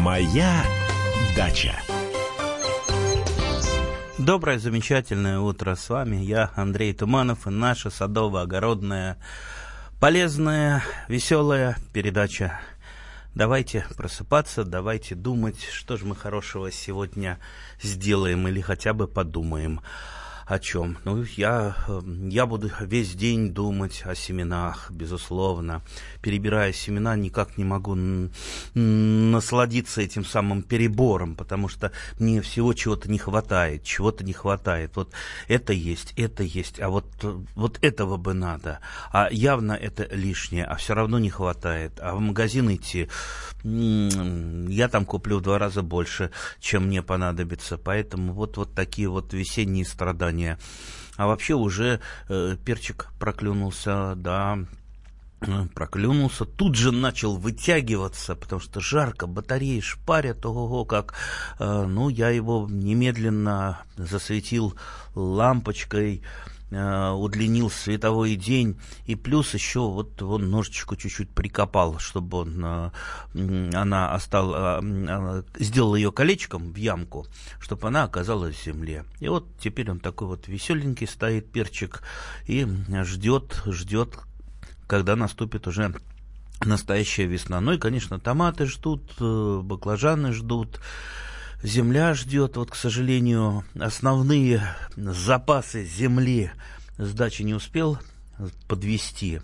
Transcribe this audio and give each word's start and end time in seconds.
Моя 0.00 0.64
дача. 1.36 1.78
Доброе, 4.16 4.58
замечательное 4.58 5.40
утро 5.40 5.74
с 5.74 5.90
вами. 5.90 6.16
Я 6.16 6.52
Андрей 6.56 6.94
Туманов 6.94 7.46
и 7.46 7.50
наша 7.50 7.90
садово-огородная 7.90 9.18
полезная, 10.00 10.82
веселая 11.08 11.76
передача. 11.92 12.58
Давайте 13.34 13.84
просыпаться, 13.94 14.64
давайте 14.64 15.14
думать, 15.14 15.62
что 15.70 15.98
же 15.98 16.06
мы 16.06 16.16
хорошего 16.16 16.70
сегодня 16.72 17.38
сделаем 17.82 18.48
или 18.48 18.62
хотя 18.62 18.94
бы 18.94 19.06
подумаем 19.06 19.82
о 20.50 20.58
чем? 20.58 20.98
Ну, 21.04 21.24
я, 21.36 21.76
я 22.28 22.44
буду 22.44 22.72
весь 22.80 23.14
день 23.14 23.54
думать 23.54 24.02
о 24.04 24.16
семенах, 24.16 24.90
безусловно. 24.90 25.82
Перебирая 26.22 26.72
семена, 26.72 27.14
никак 27.14 27.56
не 27.56 27.62
могу 27.62 27.96
насладиться 28.74 30.02
этим 30.02 30.24
самым 30.24 30.62
перебором, 30.62 31.36
потому 31.36 31.68
что 31.68 31.92
мне 32.18 32.42
всего 32.42 32.72
чего-то 32.74 33.08
не 33.08 33.18
хватает, 33.18 33.84
чего-то 33.84 34.24
не 34.24 34.32
хватает. 34.32 34.96
Вот 34.96 35.12
это 35.46 35.72
есть, 35.72 36.14
это 36.16 36.42
есть, 36.42 36.80
а 36.80 36.88
вот, 36.88 37.06
вот 37.54 37.78
этого 37.80 38.16
бы 38.16 38.34
надо. 38.34 38.80
А 39.12 39.28
явно 39.30 39.74
это 39.74 40.08
лишнее, 40.12 40.64
а 40.64 40.74
все 40.74 40.94
равно 40.94 41.20
не 41.20 41.30
хватает. 41.30 41.92
А 42.00 42.16
в 42.16 42.20
магазин 42.20 42.74
идти, 42.74 43.08
я 43.62 44.88
там 44.88 45.04
куплю 45.04 45.38
в 45.38 45.42
два 45.42 45.60
раза 45.60 45.82
больше, 45.82 46.32
чем 46.58 46.86
мне 46.86 47.04
понадобится. 47.04 47.78
Поэтому 47.78 48.32
вот, 48.32 48.56
вот 48.56 48.74
такие 48.74 49.08
вот 49.08 49.32
весенние 49.32 49.84
страдания 49.84 50.39
питания. 50.40 50.58
А 51.16 51.26
вообще 51.26 51.54
уже 51.54 52.00
э, 52.28 52.56
перчик 52.64 53.08
проклюнулся, 53.18 54.14
да, 54.16 54.58
э, 55.42 55.66
проклюнулся, 55.74 56.44
тут 56.46 56.76
же 56.76 56.92
начал 56.92 57.36
вытягиваться, 57.36 58.34
потому 58.34 58.60
что 58.60 58.80
жарко, 58.80 59.26
батареи 59.26 59.80
шпарят, 59.80 60.46
ого-го, 60.46 60.84
как, 60.86 61.14
э, 61.58 61.84
ну, 61.86 62.08
я 62.08 62.30
его 62.30 62.66
немедленно 62.70 63.80
засветил 63.96 64.74
лампочкой, 65.14 66.22
Э, 66.72 67.10
удлинил 67.10 67.68
световой 67.68 68.36
день, 68.36 68.78
и 69.06 69.16
плюс 69.16 69.54
еще 69.54 69.80
вот 69.80 70.22
он 70.22 70.50
ножичку 70.50 70.94
чуть-чуть 70.94 71.30
прикопал, 71.30 71.98
чтобы 71.98 72.38
он, 72.38 72.64
э, 72.64 73.70
она 73.74 74.14
остала, 74.14 74.80
э, 74.80 75.42
сделал 75.58 75.96
ее 75.96 76.12
колечком 76.12 76.72
в 76.72 76.76
ямку, 76.76 77.26
чтобы 77.58 77.88
она 77.88 78.04
оказалась 78.04 78.54
в 78.54 78.64
земле. 78.64 79.04
И 79.18 79.26
вот 79.26 79.48
теперь 79.58 79.90
он 79.90 79.98
такой 79.98 80.28
вот 80.28 80.46
веселенький 80.46 81.08
стоит 81.08 81.50
перчик 81.50 82.04
и 82.46 82.64
ждет, 83.02 83.62
ждет, 83.66 84.20
когда 84.86 85.16
наступит 85.16 85.66
уже 85.66 85.92
настоящая 86.64 87.26
весна. 87.26 87.60
Ну 87.60 87.72
и, 87.72 87.78
конечно, 87.78 88.20
томаты 88.20 88.66
ждут, 88.66 89.02
баклажаны 89.18 90.32
ждут, 90.32 90.80
земля 91.62 92.14
ждет. 92.14 92.56
Вот, 92.56 92.70
к 92.70 92.74
сожалению, 92.74 93.64
основные 93.78 94.62
запасы 94.96 95.84
земли 95.84 96.50
сдачи 96.98 97.42
не 97.42 97.54
успел 97.54 97.98
подвести. 98.68 99.40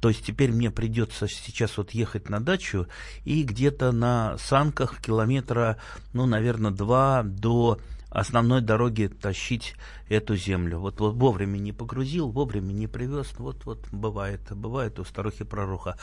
То 0.00 0.10
есть 0.10 0.24
теперь 0.24 0.52
мне 0.52 0.70
придется 0.70 1.26
сейчас 1.26 1.76
вот 1.76 1.90
ехать 1.90 2.28
на 2.28 2.40
дачу 2.40 2.86
и 3.24 3.42
где-то 3.42 3.90
на 3.90 4.38
санках 4.38 5.00
километра, 5.02 5.76
ну, 6.12 6.26
наверное, 6.26 6.70
два 6.70 7.22
до 7.24 7.78
основной 8.10 8.60
дороги 8.60 9.08
тащить 9.08 9.74
эту 10.08 10.36
землю. 10.36 10.78
Вот, 10.78 11.00
вот 11.00 11.14
вовремя 11.14 11.58
не 11.58 11.72
погрузил, 11.72 12.30
вовремя 12.30 12.72
не 12.72 12.86
привез. 12.86 13.32
Вот, 13.38 13.64
вот 13.64 13.88
бывает, 13.90 14.40
бывает 14.50 14.98
у 15.00 15.04
старухи 15.04 15.44
пророха. 15.44 15.98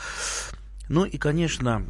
Ну 0.88 1.04
и, 1.04 1.16
конечно, 1.16 1.86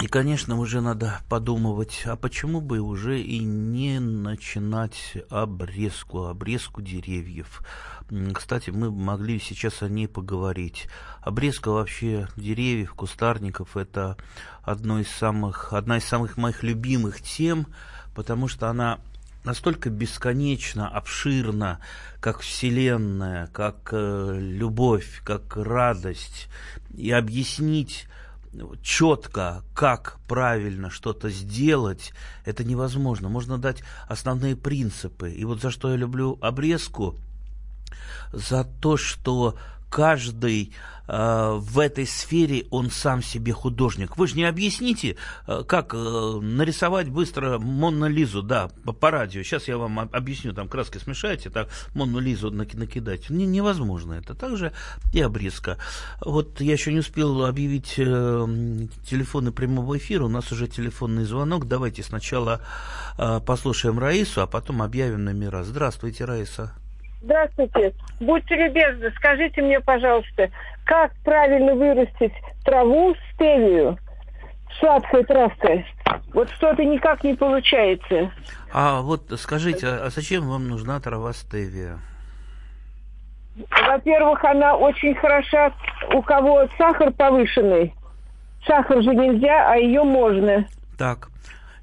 и, 0.00 0.08
конечно, 0.08 0.58
уже 0.58 0.82
надо 0.82 1.20
подумывать, 1.28 2.02
а 2.04 2.16
почему 2.16 2.60
бы 2.60 2.80
уже 2.80 3.18
и 3.18 3.38
не 3.38 3.98
начинать 3.98 5.16
обрезку, 5.30 6.26
обрезку 6.26 6.82
деревьев. 6.82 7.62
Кстати, 8.34 8.68
мы 8.70 8.90
могли 8.90 9.40
сейчас 9.40 9.82
о 9.82 9.88
ней 9.88 10.06
поговорить. 10.06 10.86
Обрезка 11.22 11.70
вообще 11.70 12.28
деревьев, 12.36 12.92
кустарников– 12.92 13.74
это 13.78 14.18
одно 14.62 15.00
из 15.00 15.08
самых, 15.08 15.72
одна 15.72 15.96
из 15.96 16.04
самых 16.04 16.36
моих 16.36 16.62
любимых 16.62 17.22
тем, 17.22 17.66
потому 18.14 18.48
что 18.48 18.68
она 18.68 18.98
настолько 19.44 19.88
бесконечно, 19.88 20.88
обширна, 20.88 21.80
как 22.20 22.40
Вселенная, 22.40 23.46
как 23.46 23.88
э, 23.92 24.38
любовь, 24.40 25.22
как 25.24 25.56
радость. 25.56 26.48
И 26.94 27.10
объяснить 27.10 28.06
четко, 28.82 29.62
как 29.74 30.18
правильно 30.28 30.90
что-то 30.90 31.30
сделать, 31.30 32.12
это 32.44 32.64
невозможно. 32.64 33.28
Можно 33.28 33.58
дать 33.58 33.82
основные 34.08 34.56
принципы. 34.56 35.30
И 35.30 35.44
вот 35.44 35.60
за 35.60 35.70
что 35.70 35.90
я 35.90 35.96
люблю 35.96 36.38
обрезку, 36.40 37.16
за 38.32 38.64
то, 38.64 38.96
что 38.96 39.56
каждый 39.90 40.72
э, 41.08 41.56
в 41.58 41.78
этой 41.78 42.06
сфере 42.06 42.66
он 42.70 42.90
сам 42.90 43.22
себе 43.22 43.52
художник. 43.52 44.16
Вы 44.16 44.26
же 44.26 44.36
не 44.36 44.44
объясните, 44.44 45.16
э, 45.46 45.64
как 45.66 45.94
э, 45.94 46.38
нарисовать 46.40 47.08
быстро 47.08 47.58
Монну 47.58 48.08
Лизу, 48.08 48.42
да, 48.42 48.70
по, 48.84 48.92
по 48.92 49.10
радио. 49.10 49.42
Сейчас 49.42 49.68
я 49.68 49.78
вам 49.78 49.98
объясню, 49.98 50.52
там 50.52 50.68
краски 50.68 50.98
смешаете, 50.98 51.50
так 51.50 51.68
Монну 51.94 52.18
Лизу 52.18 52.50
накидать. 52.50 53.30
Не, 53.30 53.46
невозможно 53.46 54.14
это. 54.14 54.34
Также 54.34 54.72
и 55.12 55.20
обрезка. 55.20 55.78
Вот 56.20 56.60
я 56.60 56.72
еще 56.72 56.92
не 56.92 57.00
успел 57.00 57.44
объявить 57.44 57.94
э, 57.96 58.46
телефоны 59.08 59.52
прямого 59.52 59.96
эфира, 59.96 60.24
у 60.24 60.28
нас 60.28 60.52
уже 60.52 60.66
телефонный 60.66 61.24
звонок. 61.24 61.68
Давайте 61.68 62.02
сначала 62.02 62.60
э, 63.18 63.40
послушаем 63.40 63.98
Раису, 63.98 64.42
а 64.42 64.46
потом 64.46 64.82
объявим 64.82 65.24
номера. 65.24 65.64
Здравствуйте, 65.64 66.24
Раиса. 66.24 66.74
Здравствуйте. 67.22 67.94
Будьте 68.20 68.54
любезны, 68.54 69.12
скажите 69.16 69.62
мне, 69.62 69.80
пожалуйста, 69.80 70.50
как 70.84 71.12
правильно 71.24 71.74
вырастить 71.74 72.32
траву 72.64 73.14
стевию 73.34 73.98
сладкой 74.78 75.24
травкой? 75.24 75.86
Вот 76.32 76.50
что-то 76.50 76.84
никак 76.84 77.24
не 77.24 77.34
получается. 77.34 78.30
А 78.72 79.00
вот 79.00 79.32
скажите, 79.38 79.86
а 79.86 80.10
зачем 80.10 80.48
вам 80.48 80.68
нужна 80.68 81.00
трава 81.00 81.32
стевия? 81.32 81.98
Во-первых, 83.70 84.44
она 84.44 84.76
очень 84.76 85.14
хороша 85.14 85.72
у 86.12 86.22
кого 86.22 86.68
сахар 86.76 87.10
повышенный. 87.12 87.94
Сахар 88.66 89.02
же 89.02 89.14
нельзя, 89.14 89.72
а 89.72 89.76
ее 89.76 90.02
можно. 90.02 90.66
Так, 90.98 91.28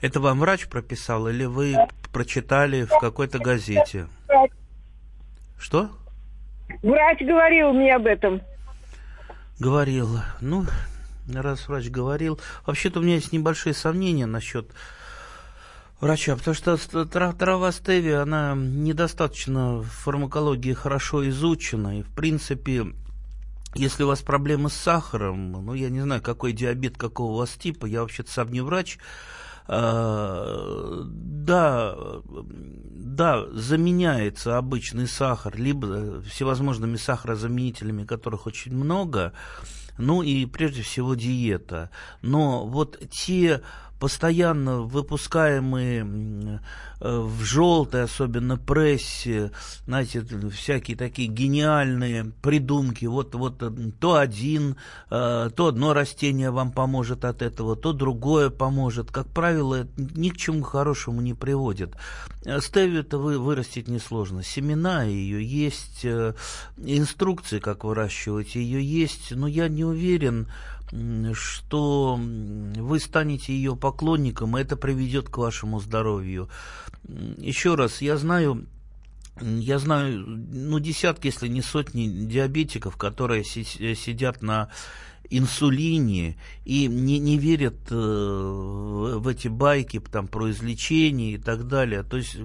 это 0.01 0.19
вам 0.19 0.39
врач 0.39 0.67
прописал 0.67 1.27
или 1.27 1.45
вы 1.45 1.75
прочитали 2.11 2.83
в 2.83 2.99
какой-то 2.99 3.39
газете? 3.39 4.07
Что? 5.63 5.89
Врач 6.81 7.21
говорил 7.21 7.71
мне 7.71 7.95
об 7.95 8.05
этом. 8.05 8.41
Говорил. 9.59 10.19
Ну, 10.41 10.65
раз 11.33 11.69
врач 11.69 11.89
говорил. 11.89 12.37
Вообще-то 12.65 12.99
у 12.99 13.01
меня 13.01 13.15
есть 13.15 13.31
небольшие 13.31 13.73
сомнения 13.73 14.25
насчет 14.25 14.69
врача, 16.01 16.35
потому 16.35 16.53
что 16.53 17.05
трава 17.05 17.71
стевия, 17.71 18.23
она 18.23 18.55
недостаточно 18.57 19.77
в 19.77 19.85
фармакологии 19.85 20.73
хорошо 20.73 21.29
изучена, 21.29 21.99
и 21.99 22.03
в 22.03 22.09
принципе 22.13 22.87
если 23.73 24.03
у 24.03 24.07
вас 24.07 24.21
проблемы 24.21 24.69
с 24.69 24.73
сахаром, 24.73 25.53
ну, 25.65 25.73
я 25.73 25.89
не 25.89 26.01
знаю, 26.01 26.21
какой 26.21 26.51
диабет, 26.51 26.97
какого 26.97 27.31
у 27.31 27.37
вас 27.37 27.51
типа, 27.51 27.85
я 27.85 28.01
вообще-то 28.01 28.29
сам 28.29 28.51
не 28.51 28.59
врач, 28.59 28.97
да, 29.67 31.05
да, 33.13 33.45
заменяется 33.51 34.57
обычный 34.57 35.07
сахар, 35.07 35.55
либо 35.55 36.21
всевозможными 36.21 36.97
сахарозаменителями, 36.97 38.05
которых 38.05 38.47
очень 38.47 38.75
много, 38.75 39.33
ну 39.97 40.21
и 40.23 40.45
прежде 40.45 40.81
всего 40.81 41.15
диета. 41.15 41.89
Но 42.21 42.65
вот 42.65 42.99
те 43.11 43.61
постоянно 44.03 44.81
выпускаемые 44.81 46.59
э, 46.99 47.19
в 47.19 47.41
желтой, 47.41 48.03
особенно 48.03 48.57
прессе, 48.57 49.51
знаете, 49.85 50.25
всякие 50.51 50.97
такие 50.97 51.29
гениальные 51.29 52.33
придумки. 52.41 53.05
Вот, 53.05 53.33
вот 53.33 53.63
э, 53.63 53.71
то 54.01 54.15
один, 54.15 54.75
э, 55.09 55.49
то 55.55 55.67
одно 55.67 55.93
растение 55.93 56.51
вам 56.51 56.73
поможет 56.73 57.23
от 57.23 57.41
этого, 57.41 57.77
то 57.77 57.93
другое 57.93 58.49
поможет. 58.49 59.09
Как 59.09 59.27
правило, 59.27 59.87
ни 59.95 60.27
к 60.27 60.35
чему 60.35 60.63
хорошему 60.63 61.21
не 61.21 61.33
приводит. 61.33 61.95
Стевию-то 62.59 63.19
вы 63.19 63.39
вырастить 63.39 63.87
несложно. 63.87 64.43
Семена 64.43 65.03
ее 65.03 65.41
есть, 65.41 66.05
инструкции, 66.75 67.59
как 67.59 67.85
выращивать 67.85 68.55
ее 68.55 68.83
есть, 68.83 69.31
но 69.31 69.47
я 69.47 69.69
не 69.69 69.85
уверен, 69.85 70.49
что 71.33 72.19
вы 72.19 72.99
станете 72.99 73.53
ее 73.53 73.75
поклонником, 73.75 74.57
и 74.57 74.61
это 74.61 74.75
приведет 74.75 75.29
к 75.29 75.37
вашему 75.37 75.79
здоровью. 75.79 76.49
Еще 77.37 77.75
раз, 77.75 78.01
я 78.01 78.17
знаю, 78.17 78.67
я 79.41 79.79
знаю, 79.79 80.25
ну, 80.27 80.79
десятки, 80.79 81.27
если 81.27 81.47
не 81.47 81.61
сотни 81.61 82.07
диабетиков, 82.07 82.97
которые 82.97 83.43
сидят 83.43 84.41
на 84.41 84.69
инсулине 85.29 86.37
и 86.65 86.87
не, 86.87 87.17
не 87.19 87.37
верят 87.37 87.75
э, 87.89 87.95
в 87.95 89.27
эти 89.27 89.47
байки 89.47 89.99
там, 89.99 90.27
про 90.27 90.51
излечение 90.51 91.33
и 91.33 91.37
так 91.37 91.67
далее. 91.67 92.03
То 92.03 92.17
есть 92.17 92.37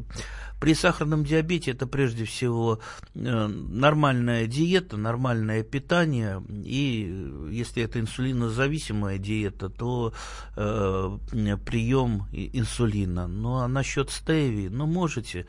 при 0.60 0.74
сахарном 0.74 1.24
диабете 1.24 1.70
это 1.70 1.86
прежде 1.86 2.24
всего 2.24 2.80
э, 3.14 3.46
нормальная 3.46 4.46
диета, 4.46 4.96
нормальное 4.96 5.62
питание, 5.62 6.42
и 6.48 7.48
если 7.50 7.82
это 7.82 8.00
инсулинозависимая 8.00 9.18
диета, 9.18 9.68
то 9.68 10.12
э, 10.56 11.18
прием 11.64 12.26
инсулина. 12.32 13.28
Ну 13.28 13.58
а 13.58 13.68
насчет 13.68 14.10
стеви, 14.10 14.68
ну 14.68 14.86
можете, 14.86 15.46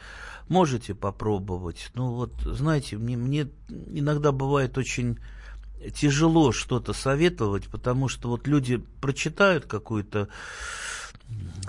можете 0.47 0.93
попробовать. 0.93 1.89
Ну 1.95 2.11
вот, 2.11 2.33
знаете, 2.43 2.97
мне, 2.97 3.17
мне 3.17 3.49
иногда 3.69 4.31
бывает 4.31 4.77
очень 4.77 5.17
тяжело 5.95 6.51
что-то 6.51 6.93
советовать, 6.93 7.67
потому 7.67 8.09
что 8.09 8.29
вот 8.29 8.47
люди 8.47 8.83
прочитают 9.01 9.65
какую-то 9.65 10.27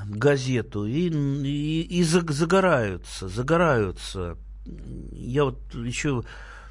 газету 0.06 0.86
и, 0.86 1.08
и, 1.08 1.82
и 1.82 2.02
загораются, 2.02 3.28
загораются. 3.28 4.36
Я 5.12 5.44
вот 5.44 5.58
еще, 5.74 6.22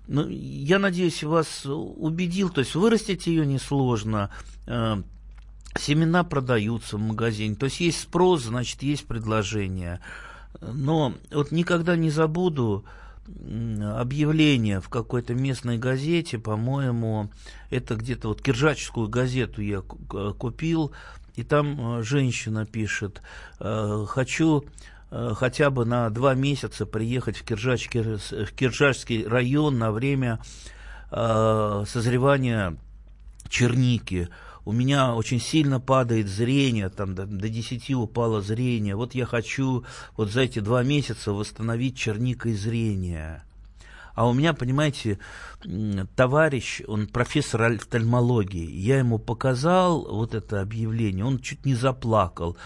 ну, 0.07 0.27
я 0.27 0.79
надеюсь, 0.79 1.23
вас 1.23 1.65
убедил, 1.65 2.49
то 2.49 2.59
есть 2.59 2.75
вырастить 2.75 3.27
ее 3.27 3.45
несложно, 3.45 4.29
э, 4.67 5.01
семена 5.77 6.23
продаются 6.23 6.97
в 6.97 7.01
магазине, 7.01 7.55
то 7.55 7.65
есть 7.65 7.79
есть 7.79 8.01
спрос, 8.01 8.43
значит, 8.43 8.83
есть 8.83 9.05
предложение. 9.05 9.99
Но 10.61 11.13
вот 11.31 11.51
никогда 11.51 11.95
не 11.95 12.09
забуду 12.09 12.85
объявление 13.27 14.81
в 14.81 14.89
какой-то 14.89 15.35
местной 15.35 15.77
газете, 15.77 16.39
по-моему, 16.39 17.29
это 17.69 17.95
где-то 17.95 18.29
вот 18.29 18.41
Киржаческую 18.41 19.07
газету 19.07 19.61
я 19.61 19.81
купил, 19.81 20.91
и 21.39 21.43
там 21.43 21.99
э, 21.99 22.03
женщина 22.03 22.65
пишет, 22.65 23.21
э, 23.61 24.05
хочу 24.09 24.65
э, 25.09 25.31
хотя 25.37 25.69
бы 25.69 25.85
на 25.85 26.09
два 26.09 26.33
месяца 26.33 26.85
приехать 26.85 27.37
в, 27.37 27.45
Киржачский, 27.45 28.01
в 28.01 28.51
Киржачский 28.51 29.25
район 29.25 29.77
на 29.77 29.91
время 29.91 30.39
созревания 31.11 32.77
черники. 33.49 34.29
У 34.63 34.71
меня 34.71 35.15
очень 35.15 35.39
сильно 35.39 35.79
падает 35.79 36.27
зрение, 36.27 36.89
там 36.89 37.15
до, 37.15 37.25
до 37.25 37.49
10 37.49 37.89
упало 37.95 38.41
зрение. 38.41 38.95
Вот 38.95 39.15
я 39.15 39.25
хочу 39.25 39.85
вот 40.15 40.29
за 40.29 40.41
эти 40.41 40.59
два 40.59 40.83
месяца 40.83 41.31
восстановить 41.31 41.97
черникой 41.97 42.53
зрение. 42.53 43.43
А 44.15 44.27
у 44.27 44.33
меня, 44.33 44.53
понимаете, 44.53 45.19
товарищ, 46.15 46.81
он 46.87 47.07
профессор 47.07 47.63
офтальмологии, 47.63 48.69
я 48.69 48.99
ему 48.99 49.17
показал 49.17 50.05
вот 50.05 50.33
это 50.35 50.61
объявление, 50.61 51.25
он 51.25 51.39
чуть 51.39 51.65
не 51.65 51.75
заплакал, 51.75 52.57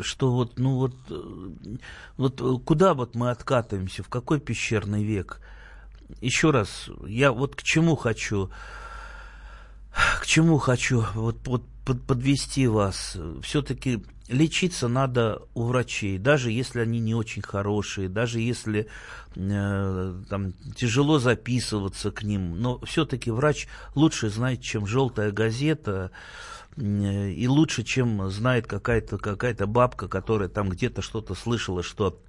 что 0.00 0.32
вот, 0.32 0.58
ну 0.58 0.76
вот, 0.76 0.94
вот 2.16 2.64
куда 2.64 2.94
вот 2.94 3.14
мы 3.14 3.30
откатываемся, 3.30 4.02
в 4.02 4.08
какой 4.08 4.40
пещерный 4.40 5.02
век? 5.02 5.40
Еще 6.20 6.50
раз, 6.50 6.90
я 7.06 7.32
вот 7.32 7.56
к 7.56 7.62
чему 7.62 7.96
хочу, 7.96 8.50
к 10.20 10.26
чему 10.26 10.58
хочу 10.58 11.04
вот, 11.14 11.36
вот 11.46 11.62
под, 11.84 12.02
подвести 12.02 12.66
вас. 12.66 13.16
Все-таки 13.42 14.02
лечиться 14.28 14.88
надо 14.88 15.42
у 15.54 15.64
врачей, 15.64 16.18
даже 16.18 16.50
если 16.50 16.80
они 16.80 17.00
не 17.00 17.14
очень 17.14 17.42
хорошие, 17.42 18.08
даже 18.08 18.40
если 18.40 18.88
э, 19.36 20.22
там, 20.28 20.52
тяжело 20.76 21.18
записываться 21.18 22.10
к 22.10 22.22
ним. 22.22 22.60
Но 22.60 22.78
все-таки 22.80 23.30
врач 23.30 23.68
лучше 23.94 24.30
знает, 24.30 24.62
чем 24.62 24.86
желтая 24.86 25.32
газета, 25.32 26.10
э, 26.76 27.30
и 27.30 27.46
лучше, 27.48 27.82
чем 27.82 28.30
знает 28.30 28.66
какая-то 28.66 29.18
какая 29.18 29.54
бабка, 29.66 30.08
которая 30.08 30.48
там 30.48 30.68
где-то 30.68 31.02
что-то 31.02 31.34
слышала, 31.34 31.82
что 31.82 32.20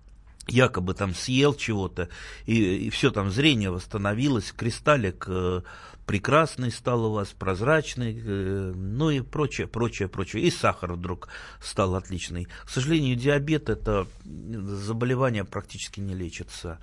якобы 0.48 0.94
там 0.94 1.16
съел 1.16 1.54
чего-то, 1.54 2.09
и, 2.45 2.88
и 2.88 2.89
все 2.89 3.12
там 3.12 3.31
зрение 3.31 3.71
восстановилось, 3.71 4.51
кристаллик 4.51 5.25
э, 5.27 5.62
прекрасный 6.06 6.72
стал 6.72 7.06
у 7.06 7.14
вас, 7.14 7.30
прозрачный, 7.30 8.22
э, 8.24 8.74
ну 8.76 9.10
и 9.10 9.22
прочее, 9.22 9.68
прочее, 9.68 10.08
прочее. 10.08 10.44
И 10.44 10.52
сахар 10.52 10.94
вдруг 10.94 11.30
стал 11.62 11.96
отличный. 11.96 12.48
К 12.66 12.70
сожалению, 12.70 13.16
диабет 13.16 13.70
это 13.70 14.08
заболевание 14.24 15.44
практически 15.46 16.00
не 16.00 16.14
лечится. 16.14 16.80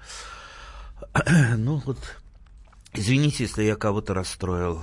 Ну 1.56 1.82
вот, 1.84 1.98
извините, 2.92 3.44
если 3.44 3.62
я 3.62 3.76
кого-то 3.76 4.14
расстроил. 4.14 4.82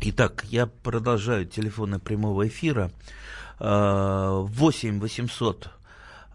Итак, 0.00 0.44
я 0.44 0.66
продолжаю 0.66 1.46
телефоны 1.46 1.98
прямого 1.98 2.46
эфира. 2.46 2.90
8 3.58 5.00
800 5.00 5.70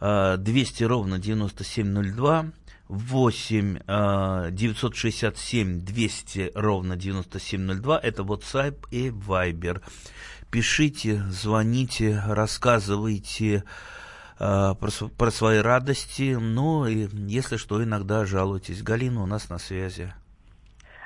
200 0.01 0.83
ровно 0.83 1.19
9702. 1.19 2.51
8 2.91 4.51
967 4.51 5.79
200 5.79 6.51
ровно 6.55 6.97
9702. 6.97 7.99
Это 7.99 8.23
WhatsApp 8.23 8.85
и 8.91 9.09
Viber. 9.09 9.81
Пишите, 10.51 11.23
звоните, 11.29 12.21
рассказывайте 12.27 13.63
э, 14.39 14.73
про, 14.77 15.07
про 15.17 15.31
свои 15.31 15.59
радости. 15.59 16.37
Ну, 16.37 16.85
и 16.85 17.07
если 17.27 17.55
что, 17.55 17.81
иногда 17.81 18.25
жалуйтесь. 18.25 18.83
Галина 18.83 19.23
у 19.23 19.25
нас 19.25 19.49
на 19.49 19.57
связи. 19.57 20.13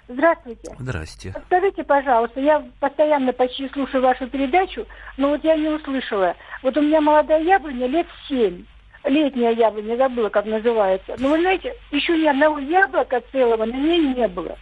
Здравствуйте. 0.07 0.75
Здрасте. 0.79 1.35
Скажите, 1.45 1.83
пожалуйста, 1.83 2.39
я 2.39 2.65
постоянно 2.79 3.31
почти 3.31 3.69
слушаю 3.69 4.01
вашу 4.01 4.27
передачу, 4.27 4.87
но 5.17 5.29
вот 5.29 5.43
я 5.43 5.55
не 5.55 5.69
услышала. 5.69 6.35
Вот 6.63 6.75
у 6.77 6.81
меня 6.81 7.01
молодая 7.01 7.43
яблоня 7.43 7.85
лет 7.85 8.07
семь 8.27 8.65
летняя 9.05 9.51
яблоня, 9.51 9.97
забыла, 9.97 10.29
как 10.29 10.45
называется. 10.45 11.15
Но 11.19 11.29
вы 11.29 11.39
знаете, 11.39 11.75
еще 11.91 12.17
ни 12.17 12.25
одного 12.25 12.59
яблока 12.59 13.21
целого 13.31 13.65
на 13.65 13.73
ней 13.75 13.99
не 13.99 14.27
было. 14.27 14.57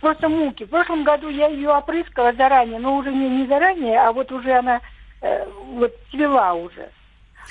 Просто 0.00 0.28
муки. 0.28 0.64
В 0.64 0.70
прошлом 0.70 1.04
году 1.04 1.28
я 1.28 1.48
ее 1.48 1.70
опрыскала 1.70 2.32
заранее, 2.32 2.78
но 2.78 2.96
уже 2.96 3.12
не, 3.12 3.28
не 3.28 3.46
заранее, 3.46 4.00
а 4.00 4.12
вот 4.12 4.30
уже 4.30 4.52
она 4.52 4.80
э, 5.20 5.46
вот 5.72 5.92
цвела 6.10 6.54
уже. 6.54 6.88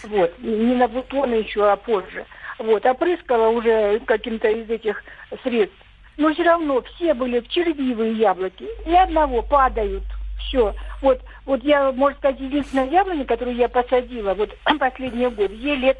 Вот, 0.03 0.33
не 0.39 0.75
на 0.75 0.87
бутоны 0.87 1.35
еще, 1.35 1.69
а 1.69 1.75
позже. 1.75 2.25
Вот, 2.57 2.85
опрыскала 2.85 3.49
уже 3.49 3.99
каким-то 4.05 4.47
из 4.47 4.69
этих 4.69 5.03
средств. 5.43 5.77
Но 6.17 6.33
все 6.33 6.43
равно 6.43 6.81
все 6.81 7.13
были 7.13 7.41
червивые 7.49 8.13
яблоки. 8.13 8.67
Ни 8.85 8.95
одного 8.95 9.41
падают. 9.41 10.03
Все. 10.39 10.73
Вот, 11.01 11.21
вот 11.45 11.63
я, 11.63 11.91
можно 11.91 12.17
сказать, 12.17 12.39
единственное 12.39 12.89
яблоня, 12.89 13.25
которую 13.25 13.57
я 13.57 13.67
посадила 13.67 14.33
вот 14.33 14.55
последний 14.79 15.27
год, 15.27 15.51
ей 15.51 15.75
лет 15.75 15.97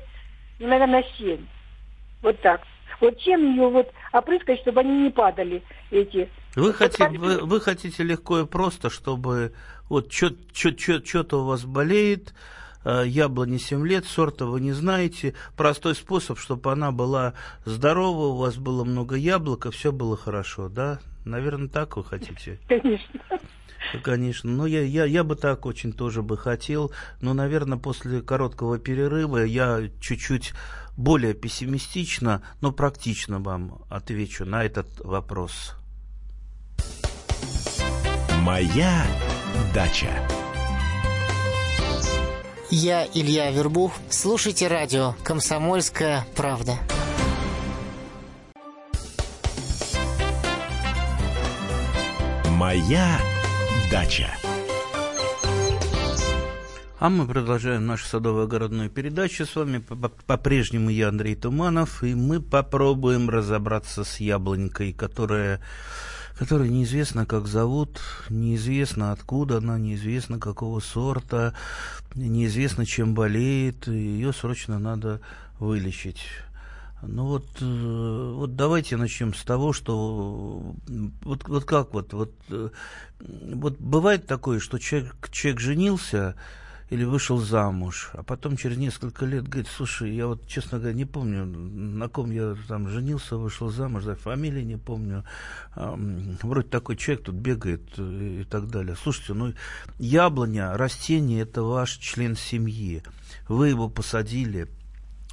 ну, 0.62 0.68
наверное, 0.68 1.03
семь. 1.18 1.46
Вот 2.22 2.39
так. 2.41 2.62
Вот 3.00 3.18
чем 3.20 3.53
ее 3.53 3.68
вот 3.68 3.91
опрыскать, 4.13 4.60
чтобы 4.62 4.82
они 4.82 5.03
не 5.03 5.10
падали, 5.10 5.63
эти. 5.89 6.30
Вы, 6.56 6.68
вот 6.68 6.75
хотите, 6.75 7.10
вы, 7.18 7.39
вы 7.39 7.60
хотите 7.60 8.03
легко 8.03 8.39
и 8.39 8.46
просто, 8.46 8.91
чтобы 8.91 9.53
вот 9.89 10.12
что-то 10.12 11.41
у 11.41 11.46
вас 11.46 11.65
болеет, 11.65 12.36
э, 12.86 13.03
яблоне 13.08 13.58
7 13.58 13.88
лет, 13.88 14.06
сорта 14.06 14.46
вы 14.46 14.62
не 14.62 14.72
знаете. 14.72 15.34
Простой 15.58 15.96
способ, 15.96 16.38
чтобы 16.38 16.72
она 16.72 16.91
была 16.91 17.34
здорова, 17.65 18.27
у 18.27 18.38
вас 18.38 18.58
было 18.58 18.84
много 18.84 19.15
яблок, 19.15 19.65
и 19.65 19.72
все 19.72 19.91
было 19.91 20.15
хорошо, 20.15 20.70
да? 20.70 21.00
Наверное, 21.25 21.70
так 21.70 21.98
вы 21.98 22.03
хотите? 22.03 22.60
Конечно. 22.68 23.20
Конечно, 24.03 24.50
но 24.50 24.65
я, 24.65 24.81
я, 24.81 25.05
я 25.05 25.23
бы 25.23 25.35
так 25.35 25.65
очень 25.65 25.91
тоже 25.91 26.21
бы 26.21 26.38
хотел, 26.38 26.91
но, 27.19 27.33
наверное, 27.33 27.77
после 27.77 28.21
короткого 28.21 28.79
перерыва 28.79 29.43
я 29.43 29.89
чуть-чуть 30.00 30.53
более 30.97 31.33
пессимистично, 31.33 32.41
но 32.61 32.71
практично 32.71 33.39
вам 33.39 33.83
отвечу 33.89 34.45
на 34.45 34.63
этот 34.63 34.88
вопрос. 35.00 35.75
Моя 38.41 39.05
дача. 39.73 40.09
Я 42.69 43.05
Илья 43.13 43.51
Вербух. 43.51 43.93
Слушайте 44.09 44.67
радио 44.67 45.13
«Комсомольская 45.23 46.25
правда». 46.35 46.75
Моя 52.50 53.19
дача. 53.91 54.29
А 56.98 57.10
мы 57.10 57.27
продолжаем 57.27 57.86
нашу 57.86 58.05
садово-огородную 58.05 58.89
передачу. 58.89 59.45
С 59.45 59.55
вами 59.55 59.83
по-прежнему 60.27 60.89
я, 60.89 61.10
Андрей 61.10 61.36
Туманов, 61.36 62.01
и 62.01 62.15
мы 62.15 62.39
попробуем 62.41 63.29
разобраться 63.29 64.05
с 64.05 64.21
яблонькой, 64.21 64.93
которая, 64.93 65.60
которая 66.39 66.69
неизвестно, 66.69 67.25
как 67.25 67.48
зовут, 67.48 68.00
неизвестно, 68.29 69.12
откуда 69.12 69.57
она, 69.57 69.77
неизвестно, 69.77 70.39
какого 70.39 70.79
сорта, 70.79 71.53
неизвестно, 72.15 72.86
чем 72.86 73.13
болеет. 73.13 73.88
Ее 73.88 74.31
срочно 74.31 74.79
надо 74.79 75.19
вылечить. 75.60 76.21
Ну 77.03 77.25
вот, 77.25 77.48
э, 77.62 78.34
вот 78.36 78.55
давайте 78.55 78.98
начнем 78.98 79.34
с 79.34 79.43
того, 79.43 79.74
что 79.74 80.75
вот, 81.24 81.48
вот 81.48 81.65
как 81.65 81.93
вот, 81.93 82.13
вот, 82.13 82.34
э, 82.50 82.70
вот 83.20 83.79
бывает 83.79 84.27
такое, 84.27 84.60
что 84.60 84.77
человек, 84.77 85.29
человек 85.31 85.60
женился, 85.60 86.36
или 86.91 87.05
вышел 87.05 87.38
замуж, 87.38 88.10
а 88.13 88.22
потом 88.22 88.58
через 88.58 88.75
несколько 88.75 89.25
лет 89.25 89.48
говорит, 89.48 89.70
слушай, 89.74 90.13
я 90.13 90.27
вот, 90.27 90.46
честно 90.46 90.77
говоря, 90.77 90.93
не 90.93 91.05
помню, 91.05 91.46
на 91.46 92.10
ком 92.10 92.31
я 92.31 92.53
там 92.67 92.89
женился, 92.89 93.38
вышел 93.38 93.70
замуж, 93.70 94.03
за 94.03 94.15
фамилии 94.15 94.63
не 94.63 94.75
помню, 94.75 95.24
вроде 95.74 96.67
такой 96.67 96.98
человек 96.98 97.24
тут 97.24 97.36
бегает 97.36 97.81
э, 97.98 98.41
и 98.41 98.43
так 98.43 98.67
далее. 98.67 98.98
Слушайте, 99.01 99.34
ну, 99.34 99.53
яблоня, 100.00 100.74
растение, 100.77 101.43
это 101.43 101.63
ваш 101.63 101.91
член 101.91 102.36
семьи, 102.36 103.03
вы 103.48 103.70
его 103.70 103.88
посадили, 103.88 104.67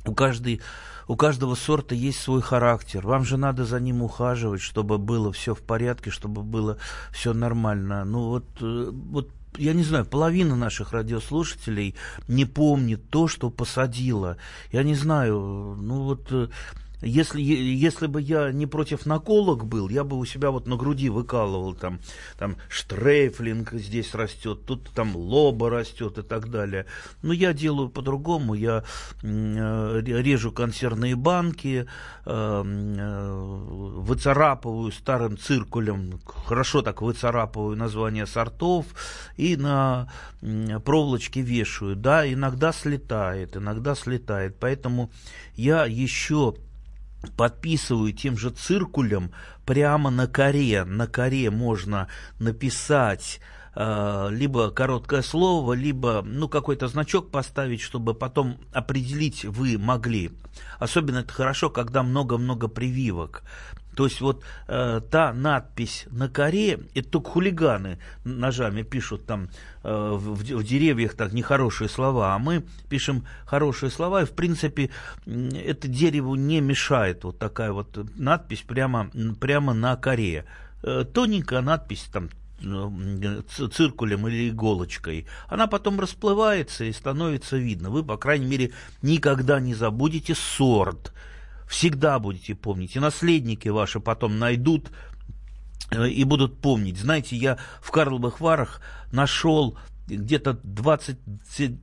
у 0.08 0.14
каждой 0.14 0.60
у 1.06 1.16
каждого 1.16 1.54
сорта 1.54 1.94
есть 1.94 2.20
свой 2.20 2.42
характер. 2.42 3.06
Вам 3.06 3.24
же 3.24 3.38
надо 3.38 3.64
за 3.64 3.80
ним 3.80 4.02
ухаживать, 4.02 4.60
чтобы 4.60 4.98
было 4.98 5.32
все 5.32 5.54
в 5.54 5.62
порядке, 5.62 6.10
чтобы 6.10 6.42
было 6.42 6.76
все 7.12 7.32
нормально. 7.32 8.04
Ну 8.04 8.28
вот, 8.28 8.44
э, 8.60 8.90
вот 8.92 9.30
я 9.56 9.72
не 9.72 9.82
знаю, 9.82 10.04
половина 10.04 10.54
наших 10.54 10.92
радиослушателей 10.92 11.94
не 12.28 12.44
помнит 12.44 13.08
то, 13.08 13.26
что 13.26 13.48
посадила. 13.48 14.36
Я 14.70 14.82
не 14.82 14.94
знаю, 14.94 15.76
ну 15.80 16.02
вот 16.02 16.28
э, 16.30 16.48
если, 17.00 17.40
если 17.40 18.06
бы 18.08 18.20
я 18.20 18.50
не 18.50 18.66
против 18.66 19.06
наколок 19.06 19.64
был, 19.64 19.88
я 19.88 20.02
бы 20.02 20.18
у 20.18 20.24
себя 20.24 20.50
вот 20.50 20.66
на 20.66 20.76
груди 20.76 21.08
выкалывал 21.08 21.74
там, 21.74 22.00
там 22.38 22.56
штрейфлинг 22.68 23.72
здесь 23.74 24.14
растет, 24.14 24.64
тут 24.66 24.90
там 24.90 25.14
лоба 25.16 25.70
растет 25.70 26.18
и 26.18 26.22
так 26.22 26.50
далее. 26.50 26.86
Но 27.22 27.32
я 27.32 27.52
делаю 27.52 27.88
по-другому, 27.88 28.54
я 28.54 28.82
э, 29.22 30.00
режу 30.02 30.50
консервные 30.50 31.14
банки, 31.14 31.86
э, 32.26 32.64
э, 32.64 33.32
выцарапываю 33.98 34.90
старым 34.90 35.38
циркулем, 35.38 36.20
хорошо 36.24 36.82
так 36.82 37.00
выцарапываю 37.00 37.76
название 37.76 38.26
сортов 38.26 38.86
и 39.36 39.56
на 39.56 40.10
проволочке 40.84 41.42
вешаю. 41.42 41.94
Да, 41.94 42.30
иногда 42.30 42.72
слетает, 42.72 43.56
иногда 43.56 43.94
слетает. 43.94 44.56
Поэтому 44.58 45.10
я 45.54 45.84
еще 45.84 46.54
подписываю 47.36 48.12
тем 48.12 48.36
же 48.36 48.50
циркулем 48.50 49.32
прямо 49.64 50.10
на 50.10 50.26
коре. 50.26 50.84
На 50.84 51.06
коре 51.06 51.50
можно 51.50 52.08
написать 52.38 53.40
э, 53.74 54.28
либо 54.30 54.70
короткое 54.70 55.22
слово, 55.22 55.72
либо 55.72 56.22
ну, 56.24 56.48
какой-то 56.48 56.88
значок 56.88 57.30
поставить, 57.30 57.80
чтобы 57.80 58.14
потом 58.14 58.58
определить 58.72 59.44
вы 59.44 59.78
могли. 59.78 60.30
Особенно 60.78 61.18
это 61.18 61.32
хорошо, 61.32 61.70
когда 61.70 62.02
много-много 62.02 62.68
прививок. 62.68 63.42
То 63.98 64.04
есть 64.04 64.20
вот 64.20 64.44
э, 64.68 65.00
та 65.10 65.32
надпись 65.32 66.06
на 66.12 66.28
коре, 66.28 66.78
это 66.94 67.08
только 67.10 67.30
хулиганы 67.30 67.98
ножами 68.22 68.82
пишут 68.82 69.26
там 69.26 69.48
э, 69.82 70.12
в, 70.12 70.34
в 70.36 70.62
деревьях 70.62 71.14
так 71.14 71.32
нехорошие 71.32 71.88
слова, 71.88 72.32
а 72.32 72.38
мы 72.38 72.64
пишем 72.88 73.24
хорошие 73.44 73.90
слова, 73.90 74.22
и 74.22 74.24
в 74.24 74.36
принципе 74.36 74.90
это 75.26 75.88
дереву 75.88 76.36
не 76.36 76.60
мешает 76.60 77.24
вот 77.24 77.40
такая 77.40 77.72
вот 77.72 77.98
надпись 78.16 78.60
прямо, 78.60 79.10
прямо 79.40 79.74
на 79.74 79.96
коре. 79.96 80.44
Э, 80.84 81.04
тоненькая 81.12 81.60
надпись 81.60 82.08
там 82.12 82.28
э, 82.62 83.42
циркулем 83.72 84.28
или 84.28 84.50
иголочкой, 84.50 85.26
она 85.48 85.66
потом 85.66 85.98
расплывается 85.98 86.84
и 86.84 86.92
становится 86.92 87.56
видно. 87.56 87.90
Вы, 87.90 88.04
по 88.04 88.16
крайней 88.16 88.46
мере, 88.46 88.70
никогда 89.02 89.58
не 89.58 89.74
забудете 89.74 90.36
сорт 90.36 91.12
всегда 91.68 92.18
будете 92.18 92.54
помнить, 92.54 92.96
и 92.96 93.00
наследники 93.00 93.68
ваши 93.68 94.00
потом 94.00 94.38
найдут 94.38 94.90
э, 95.90 96.08
и 96.08 96.24
будут 96.24 96.60
помнить. 96.60 96.98
Знаете, 96.98 97.36
я 97.36 97.58
в 97.80 97.90
Карловых 97.90 98.40
Варах 98.40 98.80
нашел 99.12 99.78
где-то 100.06 100.58
20 100.62 101.18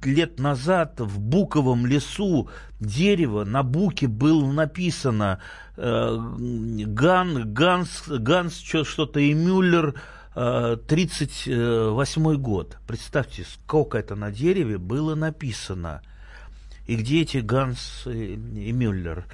лет 0.03 0.39
назад 0.39 0.99
в 0.99 1.19
буковом 1.19 1.85
лесу 1.85 2.49
дерево, 2.79 3.45
на 3.45 3.61
буке 3.61 4.07
было 4.07 4.51
написано 4.51 5.39
э, 5.77 6.17
Ган, 6.87 7.53
Ганс, 7.53 8.07
Ганс 8.07 8.57
что-то 8.57 9.19
и 9.19 9.33
Мюллер, 9.33 9.93
38 10.33 12.29
э, 12.29 12.35
год. 12.35 12.77
Представьте, 12.87 13.45
сколько 13.45 13.97
это 13.97 14.15
на 14.15 14.31
дереве 14.31 14.77
было 14.77 15.15
написано. 15.15 16.01
И 16.87 16.97
где 16.97 17.21
эти 17.21 17.37
Ганс 17.37 18.05
и 18.05 18.71
Мюллер? 18.71 19.25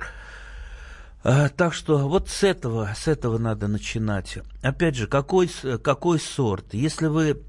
А, 1.24 1.50
так 1.50 1.74
что 1.74 2.08
вот 2.08 2.30
с 2.30 2.44
этого, 2.44 2.94
с 2.96 3.08
этого 3.08 3.38
надо 3.38 3.68
начинать. 3.68 4.40
Опять 4.62 4.96
же, 4.96 5.08
какой, 5.08 5.50
какой 5.84 6.20
сорт? 6.20 6.74
Если 6.74 7.08
вы 7.08 7.44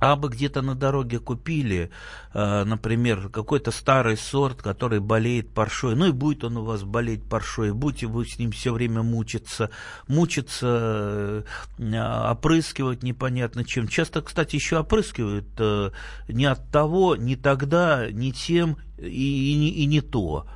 абы 0.00 0.28
где-то 0.28 0.62
на 0.62 0.74
дороге 0.74 1.18
купили, 1.18 1.90
э, 2.32 2.64
например, 2.64 3.28
какой-то 3.28 3.70
старый 3.70 4.16
сорт, 4.16 4.62
который 4.62 5.00
болеет 5.00 5.52
паршой, 5.52 5.96
ну 5.96 6.06
и 6.06 6.12
будет 6.12 6.44
он 6.44 6.56
у 6.56 6.64
вас 6.64 6.82
болеть 6.82 7.24
паршой, 7.24 7.72
будете 7.72 8.06
вы 8.06 8.26
с 8.26 8.38
ним 8.38 8.52
все 8.52 8.72
время 8.72 9.02
мучиться, 9.02 9.70
мучиться, 10.08 11.44
э, 11.78 12.30
опрыскивать 12.30 13.02
непонятно 13.02 13.64
чем. 13.64 13.88
Часто, 13.88 14.22
кстати, 14.22 14.56
еще 14.56 14.78
опрыскивают 14.78 15.46
э, 15.58 15.90
не 16.28 16.46
от 16.46 16.70
того, 16.70 17.16
не 17.16 17.36
тогда, 17.36 18.10
не 18.10 18.32
тем 18.32 18.76
и, 18.98 19.04
и, 19.06 19.82
и 19.82 19.86
не 19.86 20.00
то. 20.00 20.46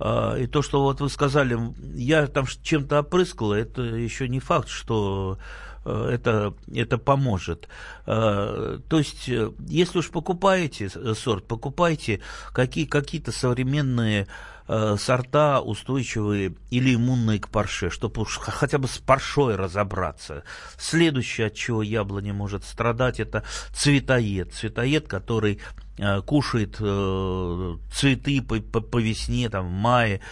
А, 0.00 0.34
и 0.36 0.46
то, 0.46 0.62
что 0.62 0.82
вот 0.82 1.00
вы 1.00 1.10
сказали, 1.10 1.58
я 1.94 2.26
там 2.26 2.46
чем-то 2.46 3.00
опрыскала, 3.00 3.54
это 3.54 3.82
еще 3.82 4.28
не 4.28 4.40
факт, 4.40 4.68
что 4.68 5.38
э, 5.84 6.08
это, 6.12 6.54
это 6.74 6.96
поможет. 6.96 7.68
А, 8.06 8.78
то 8.88 8.98
есть, 8.98 9.28
э, 9.28 9.52
если 9.68 9.98
уж 9.98 10.10
покупаете 10.10 10.88
сорт, 11.14 11.46
покупайте 11.46 12.20
какие, 12.54 12.86
какие-то 12.86 13.30
современные 13.30 14.26
э, 14.70 14.96
сорта 14.98 15.60
устойчивые 15.60 16.54
или 16.70 16.94
иммунные 16.94 17.40
к 17.40 17.48
парше, 17.48 17.90
чтобы 17.90 18.22
уж 18.22 18.38
хотя 18.38 18.78
бы 18.78 18.88
с 18.88 18.98
паршой 18.98 19.56
разобраться. 19.56 20.44
Следующее, 20.78 21.48
от 21.48 21.54
чего 21.54 21.82
яблоня 21.82 22.32
может 22.32 22.64
страдать, 22.64 23.20
это 23.20 23.44
цветоед. 23.74 24.52
Цветоед, 24.54 25.08
который 25.08 25.60
Э, 26.02 26.22
кушает 26.22 26.76
э, 26.80 27.76
цветы 27.92 28.40
по, 28.40 28.58
по, 28.58 28.80
по 28.80 28.98
весне, 28.98 29.50
там, 29.50 29.68
в 29.68 29.72
мае, 29.72 30.22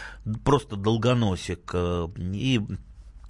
просто 0.42 0.76
долгоносик. 0.76 1.70
Э, 1.74 2.08
и 2.32 2.62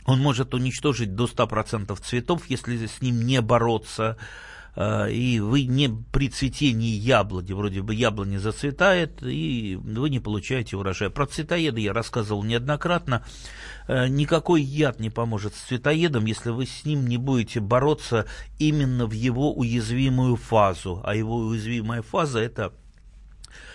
он 0.05 0.21
может 0.21 0.55
уничтожить 0.55 1.17
до 1.17 1.25
100% 1.25 1.99
цветов, 2.01 2.45
если 2.49 2.87
с 2.87 3.03
ним 3.03 3.27
не 3.27 3.41
бороться. 3.41 4.17
Э, 4.79 5.11
и 5.11 5.41
вы 5.41 5.65
не 5.65 5.89
при 5.89 6.29
цветении 6.29 6.93
яблони, 6.93 7.53
вроде 7.53 7.83
бы 7.83 7.95
яблони 7.95 8.37
зацветает, 8.37 9.21
и 9.25 9.77
вы 9.83 10.09
не 10.09 10.21
получаете 10.21 10.77
урожай. 10.77 11.11
Про 11.11 11.27
цветоеды 11.27 11.81
я 11.81 11.93
рассказывал 11.93 12.45
неоднократно. 12.45 13.25
Э, 13.89 14.07
никакой 14.07 14.63
яд 14.63 15.01
не 15.01 15.11
поможет 15.11 15.57
с 15.57 15.63
цветоедом, 15.63 16.27
если 16.27 16.51
вы 16.51 16.67
с 16.67 16.85
ним 16.85 17.09
не 17.09 17.17
будете 17.17 17.59
бороться 17.59 18.27
именно 18.61 19.07
в 19.07 19.13
его 19.13 19.53
уязвимую 19.53 20.37
фазу. 20.37 21.03
А 21.05 21.17
его 21.17 21.39
уязвимая 21.39 22.03
фаза 22.03 22.39
это 22.39 22.73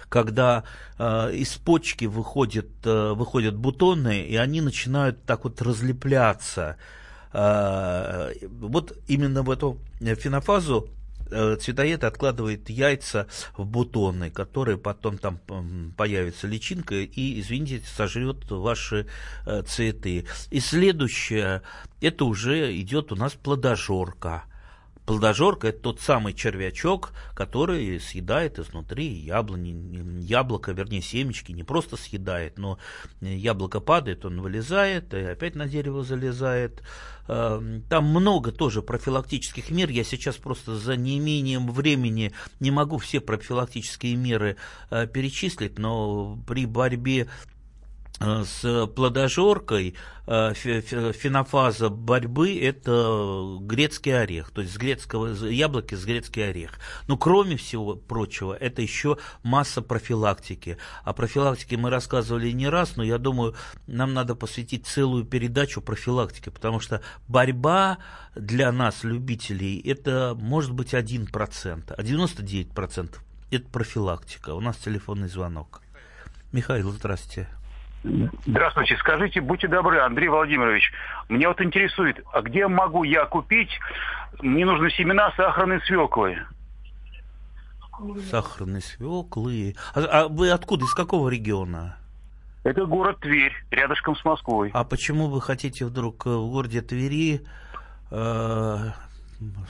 когда 0.08 0.64
э, 1.00 1.34
из 1.34 1.56
почки 1.56 2.06
выходят, 2.06 2.70
э, 2.86 3.14
выходят 3.14 3.58
бутоны, 3.58 4.22
и 4.22 4.36
они 4.36 4.62
начинают 4.62 5.26
так 5.26 5.44
вот 5.44 5.62
разлепляться. 5.62 6.78
А, 7.34 8.30
вот 8.60 8.98
именно 9.08 9.42
в 9.42 9.50
эту 9.50 9.80
фенофазу 10.00 10.88
э, 11.32 11.58
цветоед 11.60 12.04
откладывает 12.04 12.70
яйца 12.70 13.28
в 13.58 13.66
бутоны, 13.66 14.30
которые 14.30 14.78
потом 14.78 15.18
там 15.18 15.40
появится 15.98 16.46
личинка 16.46 16.96
и, 16.96 17.40
извините, 17.40 17.82
сожрет 17.86 18.50
ваши 18.52 19.08
э, 19.46 19.64
цветы. 19.64 20.26
И 20.52 20.60
следующее, 20.60 21.64
это 22.02 22.26
уже 22.26 22.80
идет 22.80 23.12
у 23.12 23.16
нас 23.16 23.34
плодожорка. 23.34 24.44
Плодожорка– 25.06 25.68
это 25.70 25.80
тот 25.80 26.00
самый 26.00 26.34
червячок, 26.34 27.12
который 27.36 28.00
съедает 28.00 28.58
изнутри 28.58 29.06
яблони, 29.06 30.22
яблоко, 30.22 30.72
вернее, 30.72 31.02
семечки, 31.02 31.52
не 31.52 31.64
просто 31.64 31.98
съедает, 31.98 32.58
но 32.58 32.78
яблоко 33.20 33.82
падает, 33.82 34.24
он 34.26 34.42
вылезает 34.42 35.14
и 35.14 35.18
опять 35.18 35.56
на 35.56 35.68
дерево 35.68 36.04
залезает. 36.04 36.82
Эм, 37.28 37.84
там 37.90 38.06
много 38.06 38.52
тоже 38.52 38.82
профилактических 38.82 39.72
мер. 39.72 39.90
Я 39.90 40.04
сейчас 40.04 40.36
просто 40.36 40.76
за 40.76 40.96
неимением 40.98 41.70
времени 41.70 42.34
не 42.60 42.72
могу 42.72 42.98
все 42.98 43.22
профилактические 43.22 44.16
меры 44.16 44.58
э, 44.90 45.08
перечислить, 45.08 45.80
но 45.80 46.38
при 46.48 46.66
борьбе 46.66 47.28
с 48.20 48.88
плодожоркой 48.96 49.96
э, 50.28 50.54
фенофаза 50.54 51.90
борьбы– 51.90 52.58
это 52.62 53.58
грецкий 53.62 54.18
орех, 54.18 54.52
то 54.52 54.62
есть 54.62 54.74
с 54.74 54.78
грецкого 54.78 55.28
яблоки 55.48 55.96
с 55.96 56.06
грецкий 56.06 56.48
орех. 56.50 56.80
Но 57.08 57.18
кроме 57.18 57.58
всего 57.58 57.96
прочего, 57.96 58.54
это 58.54 58.82
еще 58.82 59.18
масса 59.42 59.82
профилактики. 59.82 60.78
О 61.04 61.14
профилактике 61.14 61.76
мы 61.78 61.90
рассказывали 61.90 62.52
не 62.52 62.70
раз, 62.70 62.96
но 62.96 63.04
я 63.04 63.18
думаю, 63.18 63.56
нам 63.88 64.14
надо 64.14 64.36
посвятить 64.36 64.86
целую 64.86 65.26
передачу 65.26 65.82
профилактике, 65.82 66.52
потому 66.52 66.80
что 66.80 67.02
борьба 67.28 67.98
для 68.36 68.72
нас, 68.72 69.04
любителей, 69.04 69.80
это 69.80 70.38
может 70.40 70.72
быть 70.72 70.94
1%, 70.94 71.94
а 71.98 72.02
99%– 72.02 73.16
это 73.52 73.70
профилактика. 73.70 74.54
У 74.54 74.62
нас 74.62 74.78
телефонный 74.78 75.28
звонок. 75.28 75.82
Михаил, 76.52 76.92
здравствуйте. 76.92 77.50
Здравствуйте. 78.04 78.98
Скажите, 78.98 79.40
будьте 79.40 79.68
добры, 79.68 80.00
Андрей 80.00 80.28
Владимирович, 80.28 80.92
мне 81.30 81.48
вот 81.48 81.62
интересует, 81.62 82.20
а 82.34 82.42
где 82.42 82.68
могу 82.68 83.04
я 83.04 83.26
купить, 83.26 83.70
мне 84.42 84.66
нужны 84.66 84.90
семена 84.92 85.32
сахарной 85.38 85.82
свеклы? 85.82 86.38
Сахарной 88.30 88.82
свеклы. 88.82 89.76
А, 89.96 90.02
а 90.02 90.28
вы 90.28 90.50
откуда, 90.50 90.84
из 90.86 90.94
какого 90.94 91.30
региона? 91.30 91.98
Это 92.64 92.86
город 92.86 93.20
Тверь, 93.20 93.54
рядышком 93.72 94.16
с 94.16 94.26
Москвой. 94.26 94.72
А 94.74 94.84
почему 94.84 95.28
вы 95.28 95.42
хотите 95.42 95.86
вдруг 95.86 96.26
в 96.26 96.50
городе 96.50 96.82
Твери 96.82 97.42
э, 98.12 98.78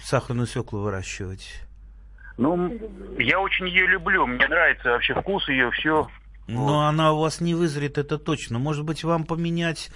сахарную 0.01 0.47
свеклу 0.47 0.81
выращивать? 0.81 1.61
Ну, 2.37 2.79
я 3.19 3.39
очень 3.39 3.67
ее 3.67 3.85
люблю, 3.87 4.25
мне 4.25 4.47
нравится 4.47 4.89
вообще 4.89 5.13
вкус 5.13 5.47
ее, 5.49 5.69
все. 5.71 6.07
Но 6.47 6.65
вот. 6.65 6.79
она 6.81 7.13
у 7.13 7.19
вас 7.19 7.41
не 7.41 7.55
вызрет, 7.55 7.97
это 7.97 8.17
точно. 8.17 8.59
Может 8.59 8.83
быть, 8.83 9.03
вам 9.03 9.23
поменять 9.23 9.89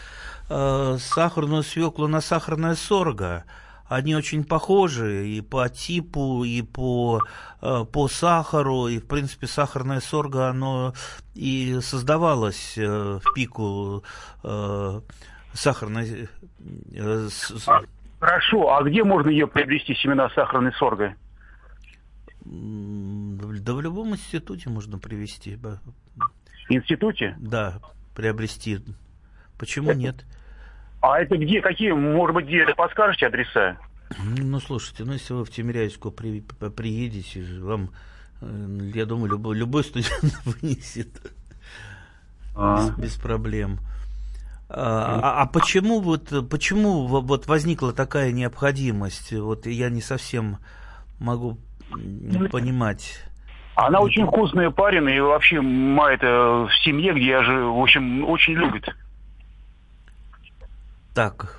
э, 0.49 0.97
сахарную 0.99 1.63
свеклу 1.63 2.07
на 2.07 2.21
сахарное 2.21 2.75
сорго? 2.75 3.43
Они 3.89 4.15
очень 4.15 4.43
похожи 4.43 5.27
и 5.27 5.41
по 5.41 5.69
типу, 5.69 6.43
и 6.43 6.61
по, 6.61 7.21
э, 7.61 7.85
по 7.91 8.07
сахару, 8.07 8.87
и, 8.87 8.99
в 8.99 9.07
принципе, 9.07 9.47
сахарное 9.47 9.99
сорго, 9.99 10.49
оно 10.49 10.93
и 11.35 11.79
создавалось 11.81 12.77
э, 12.77 13.19
в 13.23 13.33
пику 13.33 14.03
э, 14.43 15.01
сахарной... 15.53 16.29
Э, 16.93 17.27
Хорошо, 18.19 18.75
а 18.75 18.83
где 18.83 19.03
можно 19.03 19.29
ее 19.29 19.47
приобрести, 19.47 19.93
семена 19.95 20.29
сахарной 20.31 20.73
сорго? 20.73 21.13
Да 22.43 23.73
в 23.73 23.81
любом 23.81 24.13
институте 24.15 24.69
можно 24.69 24.97
привести 24.97 25.57
институте? 26.69 27.35
Да, 27.39 27.79
приобрести. 28.15 28.79
Почему 29.57 29.91
это... 29.91 29.99
нет? 29.99 30.25
А 31.01 31.19
это 31.19 31.37
где? 31.37 31.61
Какие? 31.61 31.91
Может 31.91 32.35
быть, 32.35 32.47
где? 32.47 32.65
Подскажете 32.75 33.27
адреса? 33.27 33.77
Ну, 34.19 34.59
слушайте, 34.59 35.03
ну, 35.03 35.13
если 35.13 35.33
вы 35.33 35.45
в 35.45 35.49
Тимиряевску 35.49 36.11
при, 36.11 36.41
приедете, 36.41 37.43
вам, 37.59 37.91
э, 38.41 38.91
я 38.95 39.05
думаю, 39.05 39.31
любой, 39.31 39.55
любой 39.55 39.83
студент 39.83 40.39
вынесет. 40.45 41.09
А. 42.55 42.87
Без, 42.89 42.97
без 42.97 43.15
проблем. 43.15 43.79
А, 44.69 45.19
а, 45.23 45.41
а 45.43 45.45
почему 45.45 46.01
вот 46.01 46.49
почему 46.49 47.07
вот 47.07 47.47
возникла 47.47 47.93
такая 47.93 48.31
необходимость? 48.31 49.31
Вот 49.31 49.65
я 49.65 49.89
не 49.89 50.01
совсем 50.01 50.57
могу 51.19 51.57
ну, 51.89 52.49
понимать. 52.49 53.23
Она 53.77 53.99
очень 53.99 54.25
вкусная, 54.25 54.71
парень, 54.71 55.07
и 55.07 55.19
вообще 55.19 55.57
это 55.57 56.65
в 56.67 56.71
семье, 56.83 57.13
где 57.13 57.27
я 57.27 57.43
живу, 57.43 57.79
в 57.79 57.83
общем, 57.83 58.27
очень 58.27 58.53
любит. 58.53 58.89
Так. 61.13 61.55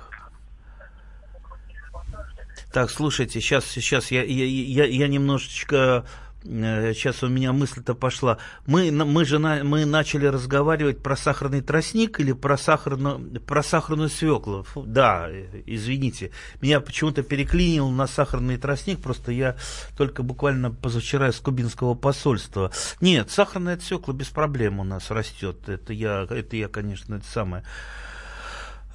Так, 2.73 2.89
слушайте, 2.89 3.39
сейчас, 3.39 3.65
сейчас 3.67 4.11
я, 4.11 4.21
я, 4.23 4.43
я, 4.45 4.85
я 4.85 5.07
немножечко 5.07 6.03
сейчас 6.43 7.23
э, 7.23 7.25
у 7.25 7.29
меня 7.29 7.53
мысль-то 7.53 7.95
пошла. 7.95 8.37
Мы, 8.65 8.91
мы 8.91 9.25
же 9.25 9.39
на, 9.39 9.63
мы 9.63 9.85
начали 9.85 10.25
разговаривать 10.25 11.01
про 11.03 11.15
сахарный 11.15 11.61
тростник 11.61 12.19
или 12.19 12.31
про 12.31 12.57
сахарную, 12.57 13.41
про 13.41 13.63
сахарную 13.63 14.09
свеклу. 14.09 14.63
Фу, 14.63 14.83
да, 14.83 15.27
э, 15.29 15.63
извините. 15.65 16.31
Меня 16.61 16.79
почему-то 16.79 17.23
переклинил 17.23 17.89
на 17.89 18.07
сахарный 18.07 18.57
тростник, 18.57 19.01
просто 19.01 19.31
я 19.31 19.57
только 19.97 20.23
буквально 20.23 20.71
позавчера 20.71 21.29
из 21.29 21.39
кубинского 21.39 21.93
посольства. 21.93 22.71
Нет, 23.01 23.29
сахарная 23.31 23.77
свекла 23.77 24.13
без 24.13 24.27
проблем 24.27 24.79
у 24.79 24.83
нас 24.83 25.11
растет. 25.11 25.67
Это 25.67 25.93
я, 25.93 26.25
это 26.29 26.55
я 26.55 26.67
конечно, 26.67 27.15
это 27.15 27.25
самое. 27.25 27.63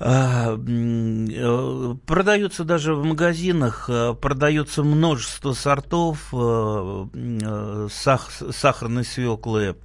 А, 0.01 0.57
э, 0.57 1.95
продаются 2.05 2.65
даже 2.65 2.95
в 2.95 3.05
магазинах, 3.05 3.89
э, 3.89 4.15
продается 4.15 4.83
множество 4.83 5.53
сортов 5.53 6.29
э, 6.33 7.89
сахарной 7.91 9.05
свеклы. 9.05 9.77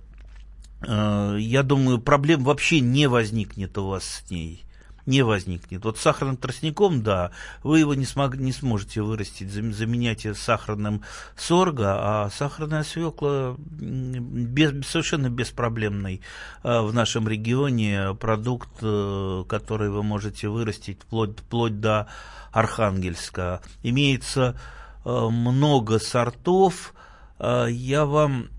Я 0.82 1.64
думаю, 1.64 2.00
проблем 2.00 2.46
вообще 2.46 2.80
не 2.80 3.08
возникнет 3.08 3.78
у 3.78 3.88
вас 3.88 4.06
с 4.06 4.32
ней 4.32 4.64
не 5.06 5.22
возникнет. 5.22 5.84
Вот 5.86 5.98
сахарным 5.98 6.38
тростником, 6.38 7.04
да, 7.04 7.32
вы 7.64 7.80
его 7.80 7.94
не, 7.94 8.06
смог, 8.06 8.36
не 8.36 8.52
сможете 8.52 9.02
вырастить, 9.02 9.52
заменяйте 9.52 10.34
сахарным 10.34 11.04
сорго, 11.36 11.96
а 11.98 12.30
сахарная 12.30 12.84
свекла 12.84 13.56
без, 13.60 14.86
совершенно 14.88 15.30
беспроблемный 15.30 16.22
э, 16.64 16.82
в 16.82 16.94
нашем 16.94 17.28
регионе 17.28 18.16
продукт, 18.16 18.70
э, 18.82 19.44
который 19.48 19.90
вы 19.90 20.04
можете 20.04 20.50
вырастить 20.50 21.02
вплоть, 21.02 21.40
вплоть 21.40 21.80
до 21.80 22.08
Архангельска. 22.52 23.62
Имеется 23.84 24.60
э, 25.06 25.10
много 25.10 26.00
сортов. 26.00 26.94
Я 27.40 28.06
вам 28.06 28.50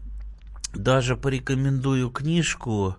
даже 0.73 1.15
порекомендую 1.15 2.09
книжку 2.09 2.97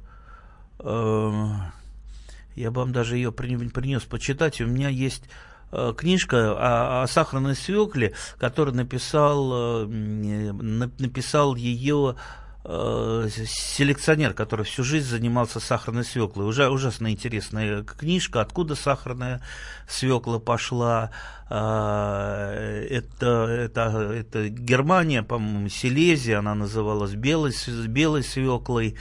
я 2.55 2.71
бы 2.71 2.81
вам 2.81 2.91
даже 2.91 3.15
ее 3.15 3.31
принес 3.31 4.03
почитать. 4.03 4.61
У 4.61 4.67
меня 4.67 4.89
есть 4.89 5.23
э, 5.71 5.93
книжка 5.97 6.51
о, 6.51 7.03
о 7.03 7.07
сахарной 7.07 7.55
свекле, 7.55 8.13
который 8.37 8.73
написал, 8.73 9.83
э, 9.83 9.85
написал 9.85 11.55
ее 11.55 12.15
э, 12.63 13.29
селекционер, 13.29 14.33
который 14.33 14.65
всю 14.65 14.83
жизнь 14.83 15.07
занимался 15.07 15.59
сахарной 15.59 16.03
свеклой. 16.03 16.45
Уже 16.45 16.69
ужасно 16.69 17.11
интересная 17.11 17.83
книжка, 17.83 18.41
откуда 18.41 18.75
сахарная 18.75 19.41
свекла 19.87 20.39
пошла. 20.39 21.11
Это, 21.49 22.87
это, 23.19 24.13
это 24.13 24.47
Германия, 24.47 25.21
по-моему, 25.21 25.67
Силезия, 25.67 26.39
она 26.39 26.55
называлась 26.55 27.13
белой, 27.13 27.51
белой 27.87 28.23
свеклой 28.23 28.95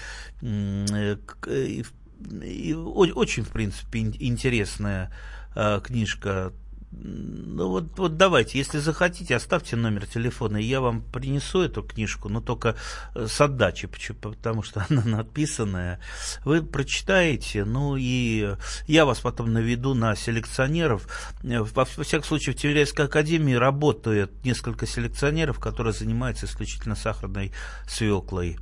и 2.42 2.74
очень, 2.74 3.44
в 3.44 3.50
принципе, 3.50 4.00
интересная 4.00 5.12
э, 5.54 5.80
книжка. 5.82 6.52
Ну 6.92 7.68
вот, 7.68 7.98
вот 7.98 8.16
давайте, 8.16 8.58
если 8.58 8.78
захотите, 8.78 9.36
оставьте 9.36 9.76
номер 9.76 10.06
телефона, 10.06 10.56
и 10.56 10.64
я 10.64 10.80
вам 10.80 11.02
принесу 11.02 11.62
эту 11.62 11.84
книжку, 11.84 12.28
но 12.28 12.40
только 12.40 12.74
э, 13.14 13.26
с 13.28 13.40
отдачей, 13.40 13.88
потому 13.88 14.62
что 14.62 14.84
она 14.90 15.04
написанная. 15.04 16.00
Вы 16.44 16.62
прочитаете, 16.62 17.64
ну 17.64 17.96
и 17.96 18.56
я 18.86 19.06
вас 19.06 19.20
потом 19.20 19.52
наведу 19.52 19.94
на 19.94 20.16
селекционеров. 20.16 21.06
Э, 21.44 21.60
во, 21.60 21.84
всяком 21.84 22.24
случае, 22.24 22.54
в 22.54 22.58
Тимиряйской 22.58 23.06
академии 23.06 23.54
работают 23.54 24.44
несколько 24.44 24.86
селекционеров, 24.86 25.60
которые 25.60 25.92
занимаются 25.92 26.46
исключительно 26.46 26.96
сахарной 26.96 27.52
свеклой. 27.86 28.58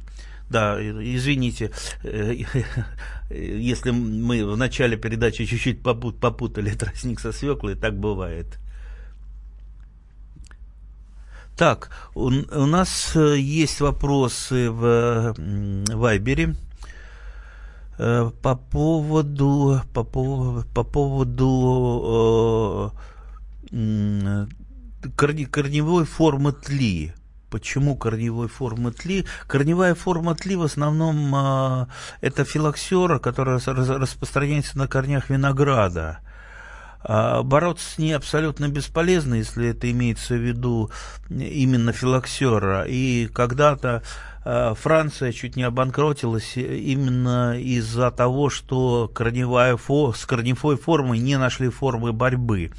Да, 0.50 0.78
извините, 0.80 1.70
э, 2.02 2.34
если 3.30 3.90
мы 3.90 4.46
в 4.46 4.56
начале 4.56 4.96
передачи 4.96 5.44
чуть-чуть 5.44 5.82
попутали 5.82 6.70
тростник 6.70 7.20
со 7.20 7.32
свеклой, 7.32 7.74
так 7.74 7.98
бывает. 7.98 8.58
Так, 11.58 11.90
у, 12.14 12.28
у 12.28 12.66
нас 12.66 13.16
э, 13.16 13.36
есть 13.38 13.80
вопросы 13.80 14.70
в 14.70 15.34
Вайбере 15.36 16.54
э, 17.98 18.30
по 18.40 18.54
поводу 18.54 19.82
по 19.92 20.04
поводу, 20.04 20.68
по 20.72 20.84
поводу 20.84 22.92
э, 23.72 24.46
корневой 25.16 26.04
формы 26.04 26.52
тли. 26.52 27.12
Почему 27.50 27.96
корневой 27.96 28.48
формы 28.48 28.92
тли? 28.92 29.26
Корневая 29.46 29.94
форма 29.94 30.34
тли 30.34 30.56
в 30.56 30.62
основном 30.62 31.34
э, 31.34 31.86
это 32.20 32.44
филоксера, 32.44 33.18
которая 33.18 33.58
распространяется 33.58 34.76
на 34.76 34.86
корнях 34.86 35.30
винограда. 35.30 36.18
А 37.00 37.42
бороться 37.42 37.88
с 37.90 37.98
ней 37.98 38.12
абсолютно 38.12 38.68
бесполезно, 38.68 39.34
если 39.34 39.68
это 39.68 39.90
имеется 39.90 40.34
в 40.34 40.42
виду 40.42 40.90
именно 41.30 41.92
филоксера. 41.92 42.84
И 42.86 43.28
когда-то 43.28 44.02
а, 44.44 44.74
Франция 44.74 45.32
чуть 45.32 45.56
не 45.56 45.62
обанкротилась 45.62 46.56
именно 46.56 47.58
из-за 47.58 48.10
того, 48.10 48.50
что 48.50 49.08
корневая 49.08 49.76
фо, 49.76 50.12
с 50.12 50.26
корневой 50.26 50.76
формой 50.76 51.18
не 51.18 51.38
нашли 51.38 51.68
формы 51.68 52.12
борьбы 52.12 52.72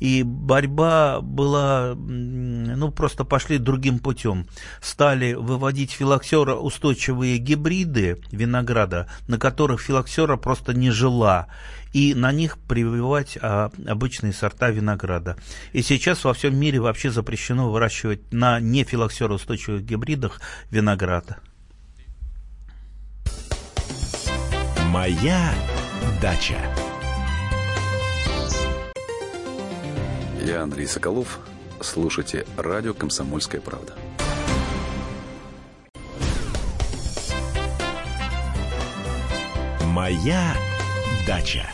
и 0.00 0.22
борьба 0.22 1.20
была, 1.20 1.94
ну, 1.94 2.90
просто 2.90 3.24
пошли 3.24 3.58
другим 3.58 3.98
путем. 3.98 4.46
Стали 4.80 5.34
выводить 5.34 5.92
филоксера 5.92 6.54
устойчивые 6.54 7.38
гибриды 7.38 8.20
винограда, 8.30 9.08
на 9.28 9.38
которых 9.38 9.80
филоксера 9.80 10.36
просто 10.36 10.74
не 10.74 10.90
жила, 10.90 11.48
и 11.92 12.14
на 12.14 12.32
них 12.32 12.58
прививать 12.58 13.38
а, 13.40 13.70
обычные 13.86 14.32
сорта 14.32 14.70
винограда. 14.70 15.36
И 15.72 15.82
сейчас 15.82 16.24
во 16.24 16.34
всем 16.34 16.56
мире 16.56 16.80
вообще 16.80 17.10
запрещено 17.10 17.70
выращивать 17.70 18.32
на 18.32 18.60
не 18.60 18.84
устойчивых 18.84 19.84
гибридах 19.84 20.40
винограда. 20.70 21.38
Моя 24.90 25.52
дача. 26.20 26.58
Я 30.44 30.62
Андрей 30.62 30.86
Соколов. 30.86 31.40
Слушайте 31.80 32.44
радио 32.58 32.92
«Комсомольская 32.92 33.62
правда». 33.62 33.94
Моя 39.86 40.54
дача. 41.26 41.66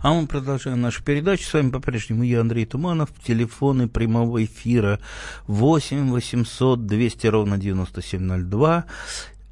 А 0.00 0.12
мы 0.12 0.28
продолжаем 0.28 0.80
нашу 0.80 1.02
передачу. 1.02 1.42
С 1.42 1.54
вами 1.54 1.70
по-прежнему 1.70 2.22
я, 2.22 2.42
Андрей 2.42 2.66
Туманов. 2.66 3.10
Телефоны 3.26 3.88
прямого 3.88 4.44
эфира 4.44 5.00
8 5.48 6.12
800 6.12 6.86
200 6.86 7.26
ровно 7.26 7.58
9702 7.58 8.84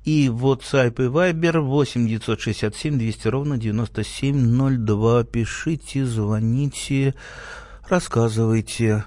и 0.09 0.29
WhatsApp 0.29 0.94
и 1.05 1.09
Viber 1.09 1.61
8 1.61 2.09
967 2.09 2.99
200 2.99 3.29
ровно 3.29 3.59
9702. 3.59 5.25
Пишите, 5.25 6.07
звоните, 6.07 7.14
рассказывайте. 7.87 9.05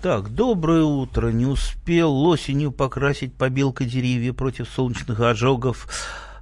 Так, 0.00 0.32
доброе 0.32 0.84
утро. 0.84 1.30
Не 1.30 1.46
успел 1.46 2.16
осенью 2.24 2.70
покрасить 2.70 3.34
побелкой 3.34 3.88
деревья 3.88 4.32
против 4.32 4.68
солнечных 4.68 5.18
ожогов. 5.18 5.88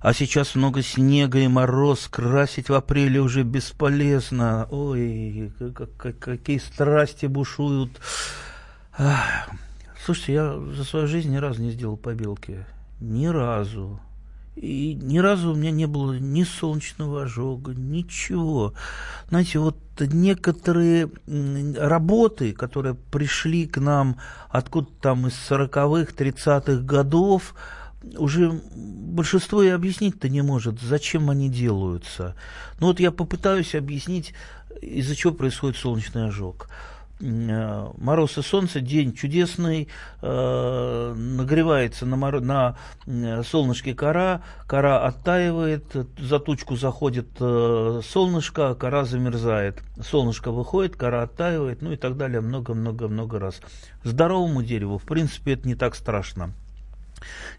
А 0.01 0.13
сейчас 0.13 0.57
много 0.57 0.83
снега 0.83 1.39
и 1.39 1.49
мороз. 1.49 2.07
Красить 2.09 2.69
в 2.69 2.75
апреле 2.75 3.19
уже 3.19 3.45
бесполезно. 3.45 4.69
Ой, 4.71 5.51
как, 5.75 6.19
какие 6.19 6.59
страсти 6.59 7.25
бушуют. 7.25 7.99
Слушайте, 10.05 10.33
я 10.35 10.59
за 10.77 10.85
свою 10.85 11.07
жизнь 11.07 11.33
ни 11.33 11.39
разу 11.39 11.63
не 11.63 11.71
сделал 11.71 11.97
побелки. 11.97 12.67
Ни 13.03 13.27
разу. 13.27 13.99
И 14.55 14.95
ни 14.95 15.19
разу 15.19 15.51
у 15.51 15.55
меня 15.57 15.73
не 15.73 15.87
было 15.87 16.13
ни 16.13 16.45
солнечного 16.45 17.25
ожога, 17.25 17.75
ничего. 17.75 18.75
Знаете, 19.29 19.59
вот 19.59 19.77
некоторые 19.99 21.11
работы, 21.77 22.53
которые 22.53 22.95
пришли 22.95 23.67
к 23.67 23.79
нам 23.79 24.19
откуда-то 24.51 24.95
там 25.01 25.27
из 25.27 25.33
40-х, 25.33 26.13
30-х 26.17 26.83
годов, 26.83 27.57
уже 28.17 28.61
большинство 28.77 29.65
и 29.65 29.69
объяснить-то 29.69 30.29
не 30.29 30.43
может, 30.43 30.81
зачем 30.81 31.29
они 31.29 31.49
делаются. 31.49 32.37
Ну 32.79 32.87
вот 32.87 33.01
я 33.01 33.11
попытаюсь 33.11 33.75
объяснить, 33.75 34.33
из-за 34.81 35.17
чего 35.17 35.33
происходит 35.33 35.77
солнечный 35.77 36.29
ожог. 36.29 36.69
Э, 37.23 37.89
мороз 37.99 38.37
и 38.37 38.43
солнце, 38.43 38.81
день 38.81 39.13
чудесный, 39.13 39.87
э, 40.21 41.15
нагревается 41.17 42.05
на, 42.05 42.17
моро... 42.17 42.41
на 42.41 42.77
э, 43.07 43.43
солнышке 43.45 43.95
кора, 43.95 44.43
кора 44.67 45.07
оттаивает, 45.07 45.85
за 46.19 46.41
тучку 46.41 46.77
заходит 46.77 47.29
солнышко, 47.39 48.75
кора 48.75 49.05
замерзает. 49.05 49.83
Солнышко 50.03 50.51
выходит, 50.51 50.97
кора 50.97 51.23
оттаивает, 51.23 51.81
ну 51.81 51.93
и 51.93 51.97
так 51.97 52.17
далее, 52.17 52.41
много-много-много 52.41 53.39
раз. 53.39 53.61
Здоровому 54.03 54.63
дереву, 54.63 54.99
в 54.99 55.05
принципе, 55.05 55.53
это 55.53 55.69
не 55.69 55.77
так 55.77 55.95
страшно. 55.95 56.53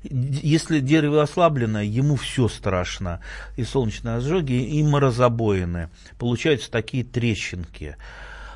Если 0.03 0.81
дерево 0.81 1.21
ослаблено, 1.21 1.81
ему 1.81 2.17
все 2.17 2.49
страшно. 2.49 3.21
И 3.55 3.63
солнечные 3.63 4.17
ожоги, 4.17 4.61
и 4.61 4.83
морозобоины. 4.83 5.89
Получаются 6.19 6.69
такие 6.69 7.05
трещинки. 7.05 7.95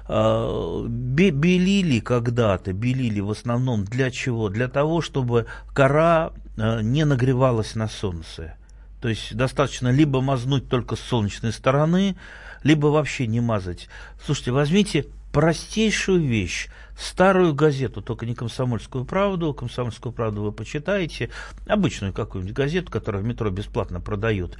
А, 0.07 0.85
белили 0.87 1.99
когда-то, 1.99 2.73
белили 2.73 3.19
в 3.19 3.31
основном 3.31 3.83
для 3.85 4.11
чего? 4.11 4.49
Для 4.49 4.67
того, 4.67 5.01
чтобы 5.01 5.47
кора 5.73 6.31
а, 6.57 6.81
не 6.81 7.05
нагревалась 7.05 7.75
на 7.75 7.87
солнце. 7.87 8.55
То 9.01 9.09
есть 9.09 9.35
достаточно 9.35 9.89
либо 9.89 10.21
мазнуть 10.21 10.69
только 10.69 10.95
с 10.95 10.99
солнечной 10.99 11.51
стороны, 11.51 12.15
либо 12.63 12.87
вообще 12.87 13.27
не 13.27 13.41
мазать. 13.41 13.89
Слушайте, 14.25 14.51
возьмите 14.51 15.05
простейшую 15.31 16.21
вещь, 16.21 16.69
старую 16.97 17.53
газету, 17.53 18.01
только 18.01 18.25
не 18.25 18.33
«Комсомольскую 18.33 19.05
правду», 19.05 19.53
«Комсомольскую 19.53 20.11
правду» 20.11 20.41
вы 20.41 20.51
почитаете, 20.51 21.29
обычную 21.67 22.11
какую-нибудь 22.11 22.55
газету, 22.55 22.91
которую 22.91 23.23
в 23.23 23.27
метро 23.27 23.49
бесплатно 23.51 24.01
продают. 24.01 24.57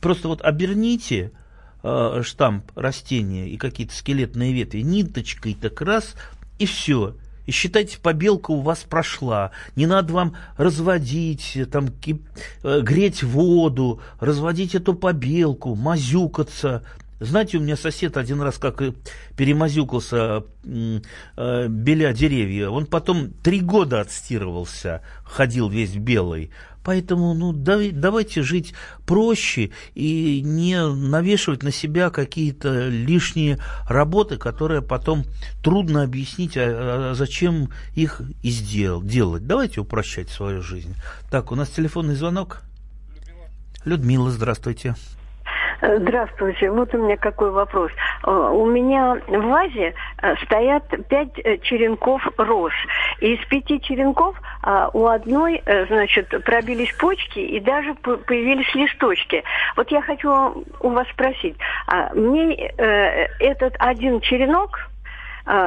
Просто 0.00 0.28
вот 0.28 0.40
оберните 0.42 1.32
э, 1.82 2.22
штамп 2.24 2.70
растения 2.74 3.48
и 3.48 3.56
какие-то 3.56 3.94
скелетные 3.94 4.52
ветви 4.52 4.80
ниточкой 4.80 5.54
так 5.54 5.80
раз, 5.80 6.14
и 6.58 6.66
все. 6.66 7.16
И 7.46 7.52
считайте, 7.52 7.98
побелка 7.98 8.52
у 8.52 8.60
вас 8.60 8.80
прошла. 8.80 9.50
Не 9.74 9.86
надо 9.86 10.12
вам 10.12 10.36
разводить, 10.56 11.58
там, 11.72 11.88
кип... 11.88 12.22
Э, 12.62 12.80
греть 12.80 13.22
воду, 13.22 14.00
разводить 14.20 14.74
эту 14.74 14.94
побелку, 14.94 15.74
мазюкаться. 15.74 16.84
Знаете, 17.18 17.58
у 17.58 17.60
меня 17.60 17.76
сосед 17.76 18.16
один 18.16 18.40
раз 18.40 18.58
как 18.58 18.82
перемазюкался, 19.36 20.44
э, 20.64 21.68
беля 21.68 22.12
деревья. 22.12 22.68
Он 22.68 22.86
потом 22.86 23.30
три 23.30 23.60
года 23.60 24.00
отстирывался, 24.00 25.02
ходил 25.24 25.68
весь 25.68 25.96
белый. 25.96 26.50
Поэтому 26.82 27.34
ну, 27.34 27.52
давайте 27.52 28.42
жить 28.42 28.74
проще 29.06 29.70
и 29.94 30.40
не 30.42 30.82
навешивать 30.86 31.62
на 31.62 31.70
себя 31.70 32.10
какие-то 32.10 32.88
лишние 32.88 33.58
работы, 33.88 34.36
которые 34.36 34.82
потом 34.82 35.24
трудно 35.62 36.02
объяснить, 36.02 36.56
а, 36.56 37.10
а 37.10 37.14
зачем 37.14 37.70
их 37.94 38.22
и 38.42 38.50
сделал, 38.50 39.02
делать. 39.02 39.46
Давайте 39.46 39.80
упрощать 39.80 40.30
свою 40.30 40.62
жизнь. 40.62 40.94
Так, 41.30 41.52
у 41.52 41.54
нас 41.54 41.68
телефонный 41.68 42.14
звонок. 42.14 42.62
Людмила, 43.14 43.48
Людмила 43.84 44.30
здравствуйте. 44.30 44.96
Здравствуйте. 45.82 46.70
Вот 46.70 46.94
у 46.94 46.98
меня 46.98 47.16
какой 47.16 47.50
вопрос. 47.50 47.90
Э, 48.24 48.30
у 48.30 48.66
меня 48.66 49.16
в 49.26 49.40
вазе 49.48 49.94
э, 50.22 50.34
стоят 50.44 50.84
пять 51.08 51.38
э, 51.38 51.58
черенков 51.58 52.22
роз. 52.36 52.72
И 53.20 53.34
из 53.34 53.46
пяти 53.46 53.80
черенков 53.80 54.36
у 54.92 55.06
одной, 55.06 55.62
значит, 55.88 56.28
пробились 56.44 56.92
почки 56.94 57.38
и 57.38 57.60
даже 57.60 57.94
появились 57.94 58.74
листочки. 58.74 59.42
Вот 59.76 59.90
я 59.90 60.02
хочу 60.02 60.64
у 60.80 60.88
вас 60.90 61.06
спросить, 61.08 61.56
а 61.86 62.12
мне 62.14 62.54
этот 62.66 63.74
один 63.78 64.20
черенок 64.20 64.78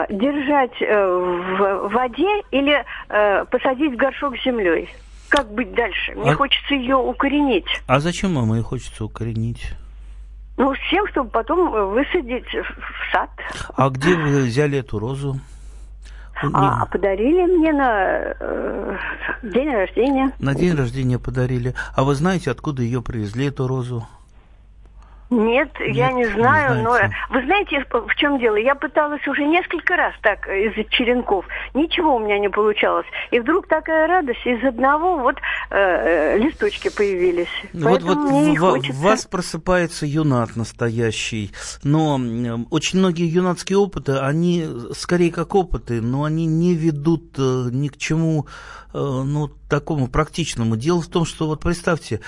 держать 0.10 0.80
в 0.80 1.90
воде 1.90 2.42
или 2.52 2.84
посадить 3.52 3.94
в 3.94 3.98
горшок 3.98 4.38
с 4.38 4.44
землей? 4.44 4.90
Как 5.30 5.52
быть 5.54 5.74
дальше? 5.74 6.14
Мне 6.16 6.32
а... 6.32 6.36
хочется 6.36 6.76
ее 6.76 6.96
укоренить. 6.96 7.68
А 7.88 8.00
зачем 8.00 8.36
вам 8.36 8.54
ее 8.54 8.64
хочется 8.64 9.06
укоренить? 9.06 9.74
Ну, 10.58 10.74
с 10.76 10.90
тем, 10.90 11.08
чтобы 11.08 11.30
потом 11.30 11.92
высадить 11.92 12.46
в 12.46 13.12
сад. 13.12 13.30
А 13.76 13.90
где 13.90 14.16
вы 14.16 14.44
взяли 14.44 14.80
эту 14.80 15.00
розу? 15.00 15.40
А, 16.54 16.84
а 16.84 16.86
подарили 16.88 17.46
мне 17.46 17.72
на 17.72 18.36
э, 18.40 18.98
день 19.44 19.72
рождения. 19.72 20.32
На 20.40 20.54
день 20.54 20.76
рождения 20.76 21.18
подарили. 21.18 21.74
А 21.96 22.04
вы 22.04 22.16
знаете, 22.16 22.52
откуда 22.52 22.82
ее 22.82 23.02
привезли, 23.02 23.48
эту 23.48 23.68
розу? 23.68 24.06
Нет, 25.34 25.70
Нет 25.80 25.96
я 25.96 26.12
не 26.12 26.26
знаю, 26.26 26.78
не 26.78 26.82
но 26.84 26.98
вы 27.30 27.44
знаете, 27.44 27.86
в 27.90 28.16
чем 28.16 28.40
дело? 28.40 28.56
Я 28.56 28.76
пыталась 28.76 29.26
уже 29.28 29.46
несколько 29.46 29.96
раз 29.96 30.14
так 30.22 30.48
из 30.48 30.74
черенков, 30.90 31.46
ничего 31.74 32.16
у 32.16 32.20
меня 32.20 32.40
не 32.40 32.50
получалось. 32.50 33.08
И 33.32 33.40
вдруг 33.40 33.68
такая 33.68 34.08
радость, 34.08 34.46
из 34.46 34.64
одного 34.64 35.18
вот 35.18 35.36
э, 35.70 35.76
э 35.76 36.38
листочки 36.38 36.90
появились. 36.90 37.48
Вот, 37.74 38.04
вот 38.04 38.18
мне 38.18 38.60
в, 38.60 38.60
хочется... 38.60 39.02
вас 39.02 39.26
просыпается 39.26 40.06
юнат 40.06 40.56
настоящий, 40.56 41.52
но 41.84 42.20
очень 42.70 43.00
многие 43.00 43.28
юнатские 43.28 43.78
опыты, 43.78 44.18
они 44.18 44.66
скорее 44.94 45.32
как 45.32 45.56
опыты, 45.56 46.02
но 46.02 46.24
они 46.24 46.46
не 46.46 46.76
ведут 46.76 47.36
э, 47.38 47.70
ни 47.72 47.88
к 47.88 47.98
чему 47.98 48.46
Э, 48.94 49.24
ну, 49.26 49.50
такому 49.74 50.08
практичному. 50.08 50.76
Дело 50.78 51.02
в 51.02 51.08
том, 51.08 51.26
что 51.26 51.48
вот 51.48 51.62
представьте, 51.62 52.20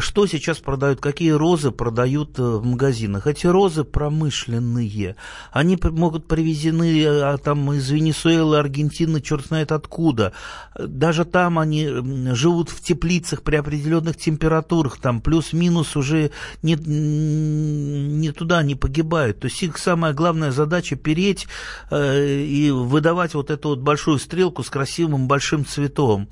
что 0.00 0.26
сейчас 0.26 0.58
продают, 0.58 1.00
какие 1.00 1.30
розы 1.30 1.70
продают 1.70 2.36
э, 2.40 2.42
в 2.42 2.64
магазинах. 2.66 3.28
Эти 3.28 3.46
розы 3.46 3.84
промышленные. 3.84 5.14
Они 5.52 5.78
могут 5.80 6.26
привезены 6.26 7.04
а, 7.06 7.38
там 7.38 7.72
из 7.72 7.88
Венесуэлы, 7.88 8.58
Аргентины, 8.58 9.20
черт 9.20 9.46
знает 9.46 9.70
откуда. 9.70 10.32
Даже 10.76 11.24
там 11.24 11.60
они 11.60 11.88
живут 12.34 12.68
в 12.70 12.82
теплицах 12.82 13.42
при 13.42 13.54
определенных 13.54 14.16
температурах. 14.16 14.98
Там 14.98 15.20
плюс-минус 15.20 15.94
уже 15.94 16.32
не, 16.62 16.74
не 16.74 18.32
туда 18.32 18.64
не 18.64 18.74
погибают. 18.74 19.38
То 19.38 19.46
есть 19.46 19.62
их 19.62 19.78
самая 19.78 20.14
главная 20.14 20.50
задача 20.50 20.96
переть 20.96 21.46
э, 21.92 22.40
и 22.40 22.72
выдавать 22.72 23.34
вот 23.34 23.52
эту 23.52 23.68
вот 23.68 23.78
большую 23.78 24.18
стрелку 24.18 24.64
с 24.64 24.68
красивым 24.68 25.28
большим 25.28 25.64
цветом 25.64 26.28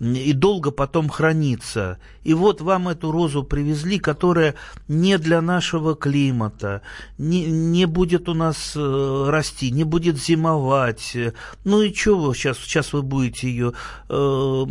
и 0.00 0.32
долго 0.32 0.70
потом 0.70 1.08
хранится. 1.08 1.98
И 2.22 2.34
вот 2.34 2.60
вам 2.60 2.88
эту 2.88 3.10
розу 3.10 3.42
привезли, 3.42 3.98
которая 3.98 4.54
не 4.86 5.18
для 5.18 5.40
нашего 5.40 5.96
климата, 5.96 6.82
не, 7.16 7.46
не 7.46 7.86
будет 7.86 8.28
у 8.28 8.34
нас 8.34 8.74
э, 8.76 9.24
расти, 9.28 9.70
не 9.70 9.84
будет 9.84 10.18
зимовать. 10.18 11.16
Ну 11.64 11.82
и 11.82 11.88
вы 11.88 12.34
сейчас, 12.34 12.58
сейчас 12.58 12.92
вы 12.92 13.02
будете 13.02 13.48
ее 13.48 13.72
э, 14.08 14.64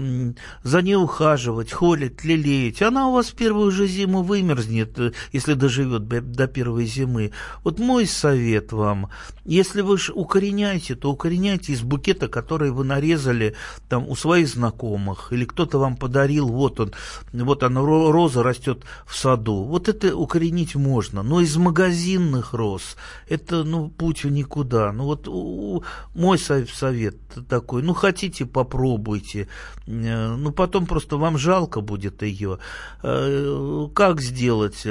за 0.64 0.82
ней 0.82 0.96
ухаживать, 0.96 1.72
холить, 1.72 2.24
лелеять? 2.24 2.82
Она 2.82 3.10
у 3.10 3.14
вас 3.14 3.32
первую 3.32 3.72
же 3.72 3.88
зиму 3.88 4.22
вымерзнет, 4.22 5.00
э, 5.00 5.12
если 5.34 5.54
доживет 5.54 6.08
до 6.08 6.48
первой 6.48 6.86
зимы. 6.86 7.32
Вот 7.64 7.80
мой 7.80 8.06
совет 8.06 8.72
вам, 8.72 9.10
если 9.46 9.82
вы 9.82 9.98
укореняете, 10.14 10.96
то 10.96 11.12
укореняйте 11.12 11.74
из 11.74 11.82
букета, 11.82 12.28
который 12.28 12.72
вы 12.72 12.84
нарезали 12.84 13.56
там 13.90 14.08
у 14.08 14.16
своих 14.16 14.48
знакомых, 14.48 15.17
знакомых, 15.18 15.32
или 15.32 15.46
кто-то 15.46 15.80
вам 15.80 15.96
подарил, 15.96 16.48
вот 16.48 16.80
он, 16.80 16.94
вот 17.34 17.64
она, 17.64 17.82
роза 17.82 18.44
растет 18.44 18.84
в 19.06 19.16
саду. 19.16 19.64
Вот 19.64 19.90
это 19.90 20.16
укоренить 20.16 20.76
можно. 20.76 21.24
Но 21.24 21.42
из 21.42 21.56
магазинных 21.58 22.54
роз 22.54 22.96
это, 23.30 23.64
ну, 23.64 23.90
путь 23.90 24.24
никуда. 24.26 24.92
Ну, 24.92 25.06
вот 25.06 25.28
у, 25.28 25.84
мой 26.16 26.38
совет 26.38 27.16
такой, 27.50 27.84
ну, 27.84 27.94
хотите, 27.94 28.46
попробуйте. 28.46 29.48
Э, 29.88 30.36
ну, 30.36 30.52
потом 30.52 30.86
просто 30.86 31.18
вам 31.18 31.38
жалко 31.38 31.82
будет 31.82 32.22
ее. 32.24 32.60
Э, 33.04 33.88
как 33.94 34.22
сделать? 34.22 34.88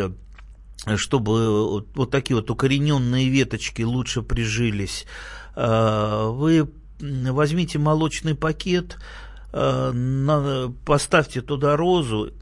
чтобы 0.97 1.83
вот 1.95 2.11
такие 2.11 2.37
вот 2.37 2.49
укорененные 2.51 3.29
веточки 3.29 3.83
лучше 3.83 4.23
прижились, 4.23 5.07
э, 5.57 6.31
вы 6.31 6.71
возьмите 7.01 7.79
молочный 7.79 8.35
пакет, 8.35 8.97
Э, 9.53 10.69
поставьте 10.85 11.41
туда 11.43 11.77
розу 11.77 12.33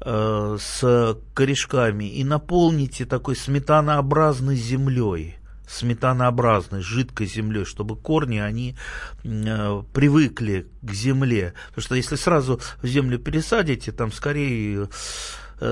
э, 0.00 0.56
с 0.60 1.16
корешками 1.34 2.04
и 2.04 2.24
наполните 2.24 3.04
такой 3.04 3.36
сметанообразной 3.36 4.56
землей 4.56 5.38
сметанообразной, 5.68 6.80
жидкой 6.80 7.26
землей, 7.26 7.64
чтобы 7.64 7.94
корни, 7.94 8.38
они 8.38 8.74
э, 9.22 9.82
привыкли 9.92 10.66
к 10.82 10.92
земле. 10.92 11.54
Потому 11.68 11.82
что 11.82 11.94
если 11.94 12.16
сразу 12.16 12.60
в 12.82 12.86
землю 12.86 13.18
пересадите, 13.18 13.92
там 13.92 14.10
скорее 14.10 14.88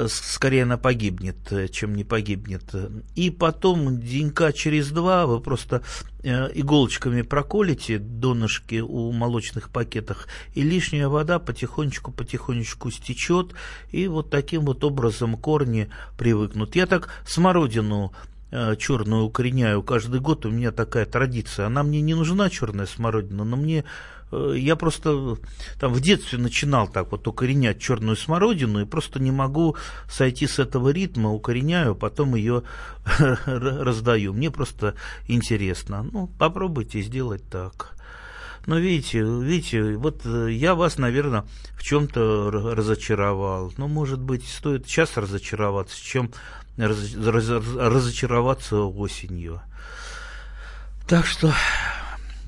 скорее 0.09 0.65
она 0.65 0.77
погибнет, 0.77 1.37
э, 1.51 1.69
чем 1.69 1.95
не 1.95 2.05
погибнет. 2.05 2.75
И 3.15 3.31
потом 3.31 4.01
денька 4.01 4.53
через 4.53 4.91
два 4.91 5.27
вы 5.27 5.41
просто 5.41 5.83
э, 6.23 6.51
иголочками 6.55 7.23
проколите 7.23 7.99
донышки 7.99 8.81
у 8.81 9.13
молочных 9.13 9.71
пакетах, 9.71 10.29
и 10.55 10.63
лишняя 10.63 11.09
вода 11.09 11.39
потихонечку-потихонечку 11.39 12.91
стечет, 12.91 13.55
и 13.93 14.09
вот 14.09 14.31
таким 14.31 14.65
вот 14.65 14.83
образом 14.85 15.37
корни 15.37 15.89
привыкнут. 16.19 16.77
Я 16.77 16.87
так 16.87 17.09
смородину 17.27 18.13
черную 18.79 19.25
укореняю 19.25 19.83
каждый 19.83 20.21
год, 20.21 20.47
у 20.47 20.51
меня 20.51 20.71
такая 20.71 21.05
традиция. 21.05 21.67
Она 21.67 21.83
мне 21.83 22.01
не 22.01 22.15
нужна, 22.15 22.49
черная 22.49 22.87
смородина, 22.87 23.45
но 23.45 23.57
мне 23.57 23.85
Э, 23.85 23.85
я 24.33 24.77
просто 24.77 25.37
там 25.79 25.93
в 25.93 26.01
детстве 26.01 26.39
начинал 26.39 26.89
так 26.89 27.13
вот 27.13 27.27
укоренять 27.29 27.81
черную 27.81 28.17
смородину 28.17 28.81
и 28.81 28.85
просто 28.85 29.21
не 29.21 29.31
могу 29.31 29.77
сойти 30.11 30.47
с 30.47 30.59
этого 30.59 30.89
ритма, 30.89 31.33
укореняю, 31.33 31.95
потом 31.95 32.35
ее 32.35 32.63
раздаю. 33.47 34.33
Мне 34.33 34.51
просто 34.51 34.95
интересно. 35.29 36.03
Ну, 36.03 36.29
попробуйте 36.39 37.03
сделать 37.03 37.49
так. 37.49 37.97
Но 38.67 38.79
видите, 38.79 39.21
видите, 39.21 39.97
вот 39.97 40.27
э, 40.27 40.51
я 40.51 40.75
вас, 40.75 40.99
наверное, 40.99 41.47
в 41.77 41.85
чем-то 41.85 42.51
разочаровал. 42.51 43.73
Но, 43.77 43.87
может 43.87 44.21
быть, 44.21 44.45
стоит 44.47 44.89
сейчас 44.89 45.17
разочароваться, 45.17 45.97
чем 46.03 46.33
разочароваться 46.77 48.83
осенью. 48.83 49.63
Так 51.07 51.27
что 51.27 51.55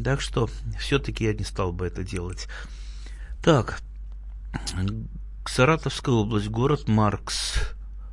так 0.02 0.20
что 0.20 0.48
все-таки 0.78 1.24
я 1.24 1.34
не 1.34 1.44
стал 1.44 1.72
бы 1.72 1.86
это 1.86 2.04
делать. 2.04 2.48
Так, 3.42 3.80
Саратовская 5.46 6.14
область, 6.14 6.48
город 6.48 6.88
Маркс. 6.88 7.54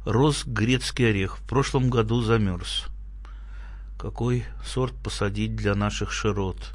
Рос 0.05 0.43
грецкий 0.45 1.09
орех. 1.09 1.37
В 1.37 1.41
прошлом 1.41 1.89
году 1.89 2.21
замерз. 2.21 2.85
Какой 3.99 4.45
сорт 4.63 4.93
посадить 4.95 5.55
для 5.55 5.75
наших 5.75 6.11
широт? 6.11 6.73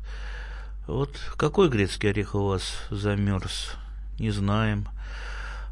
Вот 0.86 1.16
какой 1.36 1.68
грецкий 1.68 2.10
орех 2.10 2.34
у 2.34 2.44
вас 2.44 2.74
замерз? 2.90 3.74
Не 4.18 4.30
знаем. 4.30 4.88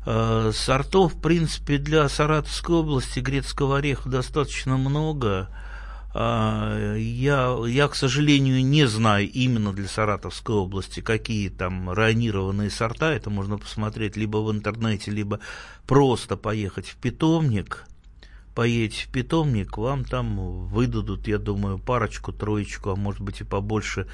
А, 0.06 0.52
сортов, 0.52 1.14
в 1.14 1.20
принципе, 1.20 1.78
для 1.78 2.08
Саратовской 2.08 2.76
области 2.76 3.20
грецкого 3.20 3.78
ореха 3.78 4.08
достаточно 4.08 4.76
много. 4.76 5.48
А, 6.14 6.96
я, 6.96 7.56
я, 7.66 7.88
к 7.88 7.94
сожалению, 7.94 8.64
не 8.64 8.86
знаю 8.86 9.30
именно 9.30 9.72
для 9.72 9.88
Саратовской 9.88 10.54
области, 10.54 11.00
какие 11.00 11.48
там 11.50 11.90
районированные 11.90 12.70
сорта. 12.70 13.12
Это 13.12 13.30
можно 13.30 13.58
посмотреть 13.58 14.16
либо 14.16 14.38
в 14.38 14.50
интернете, 14.50 15.10
либо 15.10 15.40
просто 15.86 16.36
поехать 16.36 16.86
в 16.88 16.96
питомник. 16.96 17.84
Поедете 18.54 19.04
в 19.04 19.12
питомник, 19.12 19.78
вам 19.78 20.04
там 20.04 20.66
выдадут, 20.66 21.28
я 21.28 21.38
думаю, 21.38 21.78
парочку, 21.78 22.32
троечку, 22.32 22.90
а 22.90 22.96
может 22.96 23.20
быть 23.20 23.40
и 23.40 23.44
побольше 23.44 24.08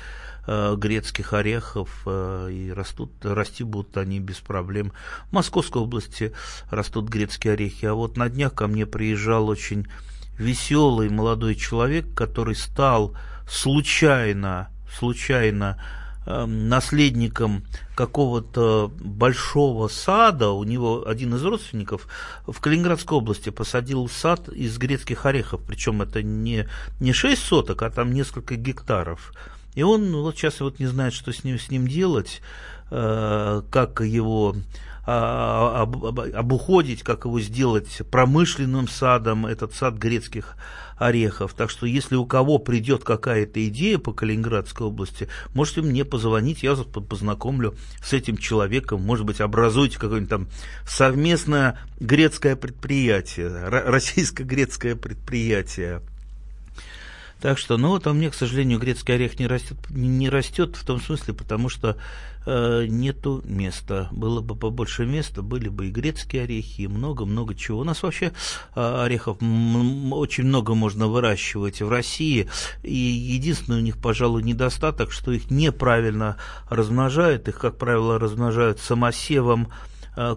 э, 0.46 0.76
грецких 0.76 1.32
орехов, 1.32 2.02
э, 2.04 2.50
и 2.52 2.70
растут, 2.70 3.10
расти 3.22 3.64
будут 3.64 3.96
они 3.96 4.20
без 4.20 4.40
проблем. 4.40 4.92
В 5.30 5.32
Московской 5.32 5.80
области 5.80 6.34
растут 6.70 7.08
грецкие 7.08 7.54
орехи, 7.54 7.86
а 7.86 7.94
вот 7.94 8.18
на 8.18 8.28
днях 8.28 8.52
ко 8.52 8.66
мне 8.66 8.84
приезжал 8.84 9.48
очень 9.48 9.86
веселый 10.38 11.08
молодой 11.08 11.54
человек, 11.54 12.12
который 12.14 12.54
стал 12.54 13.14
случайно, 13.48 14.68
случайно 14.98 15.82
э, 16.26 16.44
наследником 16.46 17.64
какого-то 17.94 18.90
большого 18.98 19.88
сада, 19.88 20.50
у 20.50 20.64
него 20.64 21.06
один 21.06 21.34
из 21.34 21.44
родственников 21.44 22.08
в 22.46 22.58
Калининградской 22.60 23.18
области 23.18 23.50
посадил 23.50 24.08
сад 24.08 24.48
из 24.48 24.76
грецких 24.78 25.26
орехов, 25.26 25.60
причем 25.66 26.02
это 26.02 26.22
не, 26.22 26.68
не 27.00 27.12
6 27.12 27.40
соток, 27.40 27.82
а 27.82 27.90
там 27.90 28.12
несколько 28.12 28.56
гектаров. 28.56 29.32
И 29.74 29.82
он 29.82 30.12
вот 30.14 30.36
сейчас 30.36 30.60
вот 30.60 30.78
не 30.78 30.86
знает, 30.86 31.12
что 31.12 31.32
с 31.32 31.44
ним, 31.44 31.58
с 31.58 31.70
ним 31.70 31.86
делать, 31.86 32.40
э, 32.90 33.62
как 33.70 34.00
его 34.00 34.56
об, 35.06 36.04
об, 36.04 36.20
обуходить, 36.20 37.02
как 37.02 37.26
его 37.26 37.40
сделать 37.40 38.02
промышленным 38.10 38.88
садом, 38.88 39.46
этот 39.46 39.74
сад 39.74 39.94
грецких 39.94 40.56
орехов. 40.96 41.54
Так 41.54 41.70
что, 41.70 41.86
если 41.86 42.14
у 42.16 42.24
кого 42.24 42.58
придет 42.58 43.04
какая-то 43.04 43.66
идея 43.68 43.98
по 43.98 44.12
Калининградской 44.12 44.86
области, 44.86 45.28
можете 45.54 45.82
мне 45.82 46.04
позвонить, 46.04 46.62
я 46.62 46.74
вас 46.74 46.86
познакомлю 46.86 47.74
с 48.02 48.12
этим 48.12 48.36
человеком. 48.36 49.02
Может 49.02 49.26
быть, 49.26 49.40
образуете 49.40 49.98
какое-нибудь 49.98 50.30
там 50.30 50.48
совместное 50.86 51.78
грецкое 52.00 52.56
предприятие, 52.56 53.48
российско-грецкое 53.68 54.96
предприятие. 54.96 56.00
Так 57.44 57.58
что, 57.58 57.76
ну 57.76 57.88
вот, 57.88 58.06
а 58.06 58.14
мне, 58.14 58.30
к 58.30 58.34
сожалению, 58.34 58.78
грецкий 58.78 59.14
орех 59.14 59.38
не 59.38 59.46
растет, 59.46 59.76
не 59.90 60.30
растет 60.30 60.76
в 60.76 60.86
том 60.86 60.98
смысле, 60.98 61.34
потому 61.34 61.68
что 61.68 61.98
э, 62.46 62.86
нету 62.88 63.42
места. 63.44 64.08
Было 64.12 64.40
бы 64.40 64.56
побольше 64.56 65.04
места, 65.04 65.42
были 65.42 65.68
бы 65.68 65.88
и 65.88 65.90
грецкие 65.90 66.44
орехи, 66.44 66.80
и 66.80 66.86
много-много 66.86 67.54
чего. 67.54 67.80
У 67.80 67.84
нас 67.84 68.02
вообще 68.02 68.32
э, 68.74 69.02
орехов 69.04 69.36
очень 69.42 70.44
много 70.44 70.74
можно 70.74 71.06
выращивать 71.06 71.82
в 71.82 71.90
России, 71.90 72.48
и 72.82 72.94
единственный 72.94 73.76
у 73.76 73.82
них, 73.82 73.98
пожалуй, 73.98 74.42
недостаток, 74.42 75.12
что 75.12 75.30
их 75.30 75.50
неправильно 75.50 76.38
размножают, 76.70 77.46
их, 77.48 77.58
как 77.58 77.76
правило, 77.76 78.18
размножают 78.18 78.80
самосевом, 78.80 79.68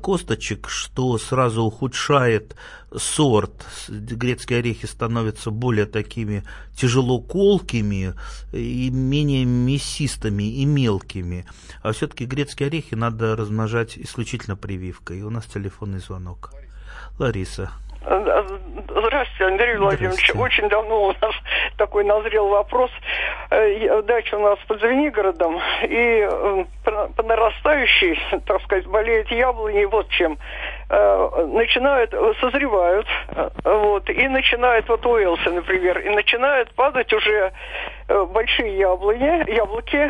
косточек, 0.02 0.70
что 0.70 1.18
сразу 1.18 1.64
ухудшает 1.64 2.56
сорт. 2.96 3.66
Грецкие 3.90 4.60
орехи 4.60 4.86
становятся 4.86 5.52
более 5.52 5.86
такими 5.86 6.44
тяжело 6.76 7.20
колкими 7.20 8.14
и 8.52 8.90
менее 8.90 9.46
мясистыми 9.46 10.44
и 10.44 10.66
мелкими. 10.66 11.46
А 11.82 11.92
все-таки 11.92 12.26
грецкие 12.26 12.68
орехи 12.68 12.96
надо 12.96 13.36
размножать 13.36 13.98
исключительно 13.98 14.56
прививкой. 14.56 15.20
И 15.20 15.24
у 15.24 15.30
нас 15.30 15.46
телефонный 15.46 16.00
звонок. 16.00 16.52
Лариса. 17.20 17.72
Здравствуйте, 18.08 19.46
Андрей 19.46 19.76
Владимирович. 19.76 20.32
Очень 20.34 20.70
давно 20.70 21.08
у 21.08 21.08
нас 21.10 21.36
такой 21.78 22.06
назрел 22.06 22.48
вопрос. 22.48 22.90
Э, 23.50 24.02
дача 24.04 24.36
у 24.36 24.40
нас 24.40 24.58
под 24.66 24.80
Звенигородом, 24.80 25.60
и 25.84 26.26
э, 26.30 26.66
по 26.84 27.24
нарастающей, 27.24 28.18
так 28.46 28.62
сказать, 28.64 28.88
болеют 28.88 29.30
яблони 29.30 29.84
вот 29.86 30.08
чем. 30.10 30.38
Э, 30.90 31.50
начинают, 31.52 32.14
созревают, 32.40 33.08
вот, 33.66 34.10
и 34.10 34.28
начинают, 34.30 34.88
вот 34.88 35.06
Уэлси, 35.06 35.50
например, 35.50 36.00
и 36.00 36.10
начинают 36.10 36.74
падать 36.76 37.12
уже 37.12 37.52
большие 38.08 38.78
яблони, 38.78 39.52
яблоки, 39.52 40.10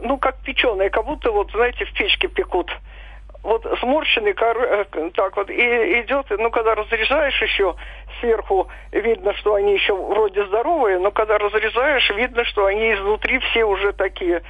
ну, 0.00 0.16
как 0.16 0.36
печеные, 0.42 0.88
как 0.88 1.04
будто, 1.04 1.30
вот, 1.30 1.50
знаете, 1.50 1.84
в 1.84 1.92
печке 1.92 2.28
пекут 2.28 2.70
вот 3.42 3.66
сморщенный, 3.80 4.34
э, 4.38 5.10
так 5.14 5.36
вот, 5.36 5.50
и 5.50 6.00
идет, 6.00 6.26
ну, 6.30 6.50
когда 6.50 6.74
разрезаешь 6.74 7.42
еще 7.42 7.74
сверху, 8.20 8.68
видно, 8.92 9.34
что 9.34 9.54
они 9.54 9.74
еще 9.74 9.94
вроде 9.94 10.46
здоровые, 10.46 10.98
но 10.98 11.10
когда 11.10 11.38
разрезаешь, 11.38 12.08
видно, 12.10 12.44
что 12.44 12.66
они 12.66 12.94
изнутри 12.94 13.40
все 13.40 13.64
уже 13.64 13.92
такие, 13.92 14.42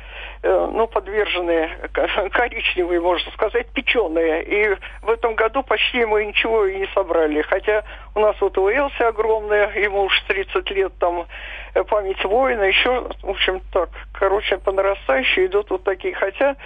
э, 0.43 0.69
ну, 0.73 0.87
подверженные, 0.87 1.71
коричневые, 2.33 3.01
можно 3.01 3.33
сказать, 3.33 3.67
печеные. 3.73 4.45
И 4.45 4.77
в 5.01 5.11
этом 5.11 5.35
году 5.37 5.63
почти 5.63 6.05
мы 6.05 6.27
ничего 6.27 6.67
и 6.67 6.81
не 6.81 6.87
собрали. 6.89 7.41
Хотя 7.43 7.85
у 8.15 8.21
нас 8.21 8.37
вот 8.41 8.59
Уэлси 8.59 9.03
огромная, 9.03 9.73
ему 9.75 10.03
уж 10.03 10.21
30 10.29 10.71
лет, 10.71 10.93
там, 10.99 11.27
э, 11.75 11.83
память 11.85 12.23
воина, 12.25 12.65
еще, 12.65 13.09
в 13.23 13.31
общем, 13.31 13.63
так, 13.73 13.89
короче, 14.13 14.59
по 14.59 14.71
нарастающей 14.71 15.47
идут 15.47 15.71
вот 15.71 15.83
такие. 15.83 16.15
Хотя 16.15 16.57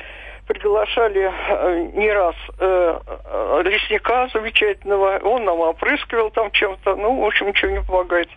приглашали 0.46 1.30
э, 1.30 1.90
не 1.94 2.10
раз 2.12 2.34
э, 2.58 3.00
э, 3.06 3.62
лесника 3.64 4.28
замечательного, 4.32 5.18
он 5.24 5.44
нам 5.44 5.60
опрыскивал 5.60 6.30
там 6.30 6.50
чем-то, 6.52 6.96
ну, 6.96 7.20
в 7.20 7.26
общем, 7.26 7.48
ничего 7.48 7.72
не 7.72 7.82
помогает. 7.82 8.28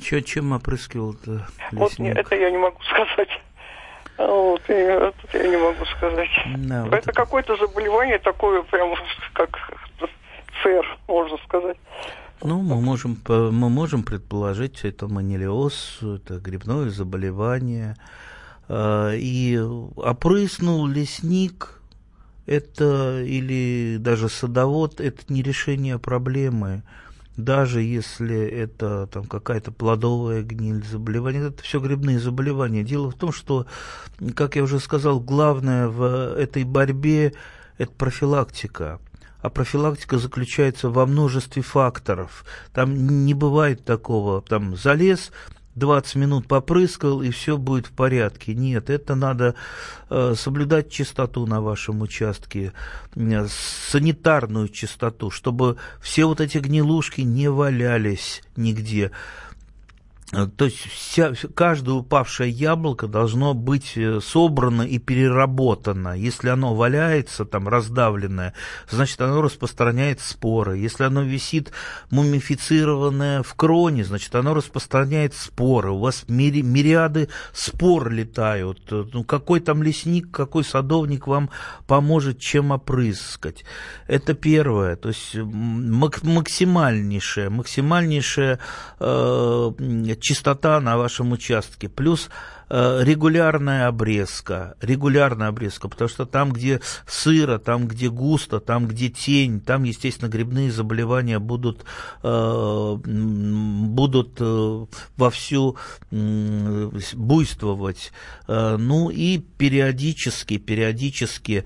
Че, 0.00 0.22
чем 0.22 0.52
опрыскивал-то 0.52 1.46
Вот 1.72 1.92
это 1.98 2.36
я 2.36 2.50
не 2.50 2.58
могу 2.58 2.78
сказать. 2.90 3.40
Вот, 4.18 4.62
и 4.68 4.72
это 4.72 5.14
я 5.34 5.48
не 5.48 5.56
могу 5.56 5.84
сказать. 5.96 6.30
Да, 6.56 6.86
это 6.86 7.06
вот... 7.06 7.14
какое-то 7.14 7.56
заболевание 7.56 8.18
такое, 8.18 8.62
прям 8.62 8.94
как 9.34 9.56
ФР, 10.62 10.98
можно 11.06 11.38
сказать. 11.44 11.76
Ну, 12.42 12.60
мы 12.60 12.80
можем, 12.80 13.18
мы 13.28 13.70
можем 13.70 14.02
предположить, 14.02 14.84
это 14.84 15.06
манилиоз, 15.06 16.00
это 16.02 16.38
грибное 16.38 16.88
заболевание, 16.90 17.96
и 18.68 19.60
опрыснул 19.96 20.86
лесник, 20.86 21.80
это 22.46 23.22
или 23.22 23.96
даже 23.98 24.28
садовод, 24.28 25.00
это 25.00 25.22
не 25.28 25.42
решение 25.42 25.98
проблемы. 25.98 26.82
Даже 27.36 27.82
если 27.82 28.38
это 28.38 29.08
там 29.12 29.24
какая-то 29.24 29.70
плодовая 29.70 30.42
гниль, 30.42 30.82
заболевание, 30.84 31.48
это 31.48 31.62
все 31.62 31.80
грибные 31.80 32.18
заболевания. 32.18 32.82
Дело 32.82 33.10
в 33.10 33.14
том, 33.14 33.30
что, 33.30 33.66
как 34.34 34.56
я 34.56 34.62
уже 34.62 34.80
сказал, 34.80 35.20
главное 35.20 35.88
в 35.88 36.34
этой 36.34 36.64
борьбе 36.64 37.34
это 37.76 37.92
профилактика. 37.92 39.00
А 39.42 39.50
профилактика 39.50 40.18
заключается 40.18 40.88
во 40.88 41.04
множестве 41.04 41.60
факторов. 41.60 42.44
Там 42.72 43.26
не 43.26 43.34
бывает 43.34 43.84
такого, 43.84 44.40
там 44.40 44.74
залез, 44.74 45.30
20 45.76 46.14
минут 46.16 46.48
попрыскал, 46.48 47.22
и 47.22 47.30
все 47.30 47.56
будет 47.58 47.86
в 47.86 47.92
порядке. 47.92 48.54
Нет, 48.54 48.90
это 48.90 49.14
надо 49.14 49.54
э, 50.08 50.34
соблюдать 50.36 50.90
чистоту 50.90 51.46
на 51.46 51.60
вашем 51.60 52.00
участке, 52.00 52.72
э, 53.14 53.46
санитарную 53.90 54.68
чистоту, 54.68 55.30
чтобы 55.30 55.76
все 56.00 56.24
вот 56.24 56.40
эти 56.40 56.58
гнилушки 56.58 57.20
не 57.20 57.48
валялись 57.48 58.42
нигде. 58.56 59.12
Э, 60.32 60.48
то 60.48 60.64
есть 60.64 60.78
вся, 60.78 61.34
каждое 61.54 61.94
упавшее 61.94 62.50
яблоко 62.50 63.06
должно 63.06 63.54
быть 63.54 63.92
э, 63.96 64.18
собрано 64.20 64.82
и 64.82 64.98
переработано. 64.98 66.18
Если 66.18 66.48
оно 66.48 66.74
валяется, 66.74 67.44
там, 67.44 67.68
раздавленное, 67.68 68.52
значит, 68.90 69.20
оно 69.20 69.40
распространяет 69.40 70.20
споры. 70.20 70.78
Если 70.78 71.04
оно 71.04 71.22
висит 71.22 71.70
мумифицированное 72.10 73.44
в 73.44 73.54
кроне, 73.54 74.04
значит, 74.04 74.34
оно 74.34 74.54
распространяет 74.54 75.34
споры. 75.34 75.90
У 75.90 75.98
вас 75.98 76.24
мири, 76.26 76.62
мириады 76.62 77.28
спор 77.52 78.10
летают. 78.10 78.80
Ну, 78.90 79.22
какой 79.22 79.60
там 79.60 79.80
лесник, 79.82 80.32
какой 80.32 80.64
садовник 80.64 81.28
вам 81.28 81.50
поможет 81.86 82.40
чем 82.40 82.72
опрыскать? 82.72 83.64
Это 84.08 84.34
первое. 84.34 84.96
То 84.96 85.10
есть 85.10 85.36
максимальнейшее, 85.36 87.48
максимальнейшее 87.48 88.58
э, 88.98 90.15
чистота 90.20 90.80
на 90.80 90.96
вашем 90.96 91.32
участке, 91.32 91.88
плюс 91.88 92.30
э, 92.68 93.00
регулярная 93.02 93.88
обрезка, 93.88 94.74
регулярная 94.80 95.48
обрезка, 95.48 95.88
потому 95.88 96.08
что 96.08 96.26
там, 96.26 96.52
где 96.52 96.80
сыро, 97.06 97.58
там, 97.58 97.86
где 97.88 98.08
густо, 98.08 98.60
там, 98.60 98.86
где 98.86 99.08
тень, 99.08 99.60
там, 99.60 99.84
естественно, 99.84 100.28
грибные 100.28 100.70
заболевания 100.70 101.38
будут, 101.38 101.84
э, 102.22 102.96
будут 103.04 104.36
э, 104.40 104.86
вовсю 105.16 105.76
э, 106.10 106.90
буйствовать. 107.14 108.12
Э, 108.48 108.76
ну 108.78 109.10
и 109.10 109.38
периодически, 109.38 110.58
периодически 110.58 111.64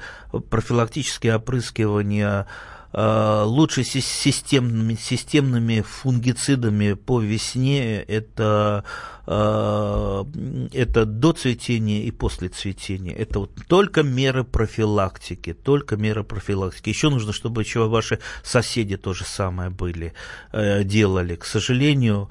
профилактические 0.48 1.36
опрыскивания 1.36 2.40
Э, 2.40 2.79
лучше 2.92 3.84
системными, 3.84 4.94
системными 4.94 5.82
фунгицидами 5.82 6.94
по 6.94 7.20
весне 7.20 8.02
это, 8.02 8.84
э, 9.26 10.24
это 10.72 11.04
до 11.04 11.32
цветения 11.32 12.02
и 12.02 12.10
после 12.10 12.48
цветения. 12.48 13.14
Это 13.14 13.40
вот 13.40 13.52
только 13.68 14.02
меры 14.02 14.42
профилактики, 14.42 15.52
только 15.52 15.96
меры 15.96 16.24
профилактики. 16.24 16.88
Еще 16.88 17.10
нужно, 17.10 17.32
чтобы 17.32 17.62
еще 17.62 17.88
ваши 17.88 18.18
соседи 18.42 18.96
то 18.96 19.14
же 19.14 19.24
самое 19.24 19.70
были, 19.70 20.12
э, 20.52 20.82
делали. 20.82 21.36
К 21.36 21.44
сожалению, 21.44 22.28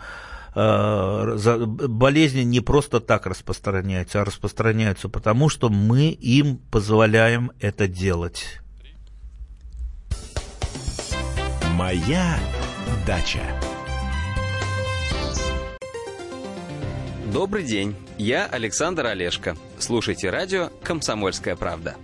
болезни 0.56 2.42
не 2.42 2.60
просто 2.60 3.00
так 3.00 3.28
распространяются, 3.28 4.22
а 4.22 4.26
распространяются 4.26 5.08
потому, 5.08 5.48
что 5.48 5.70
мы 5.70 6.10
им 6.10 6.58
позволяем 6.72 7.52
это 7.60 7.88
делать. 7.88 8.60
Моя 11.80 12.38
дача. 13.08 13.40
Добрый 17.32 17.64
день, 17.64 17.96
я 18.18 18.46
Александр 18.48 19.06
Олешко. 19.06 19.56
Слушайте 19.78 20.30
радио 20.30 20.72
«Комсомольская 20.84 21.56
правда». 21.56 21.96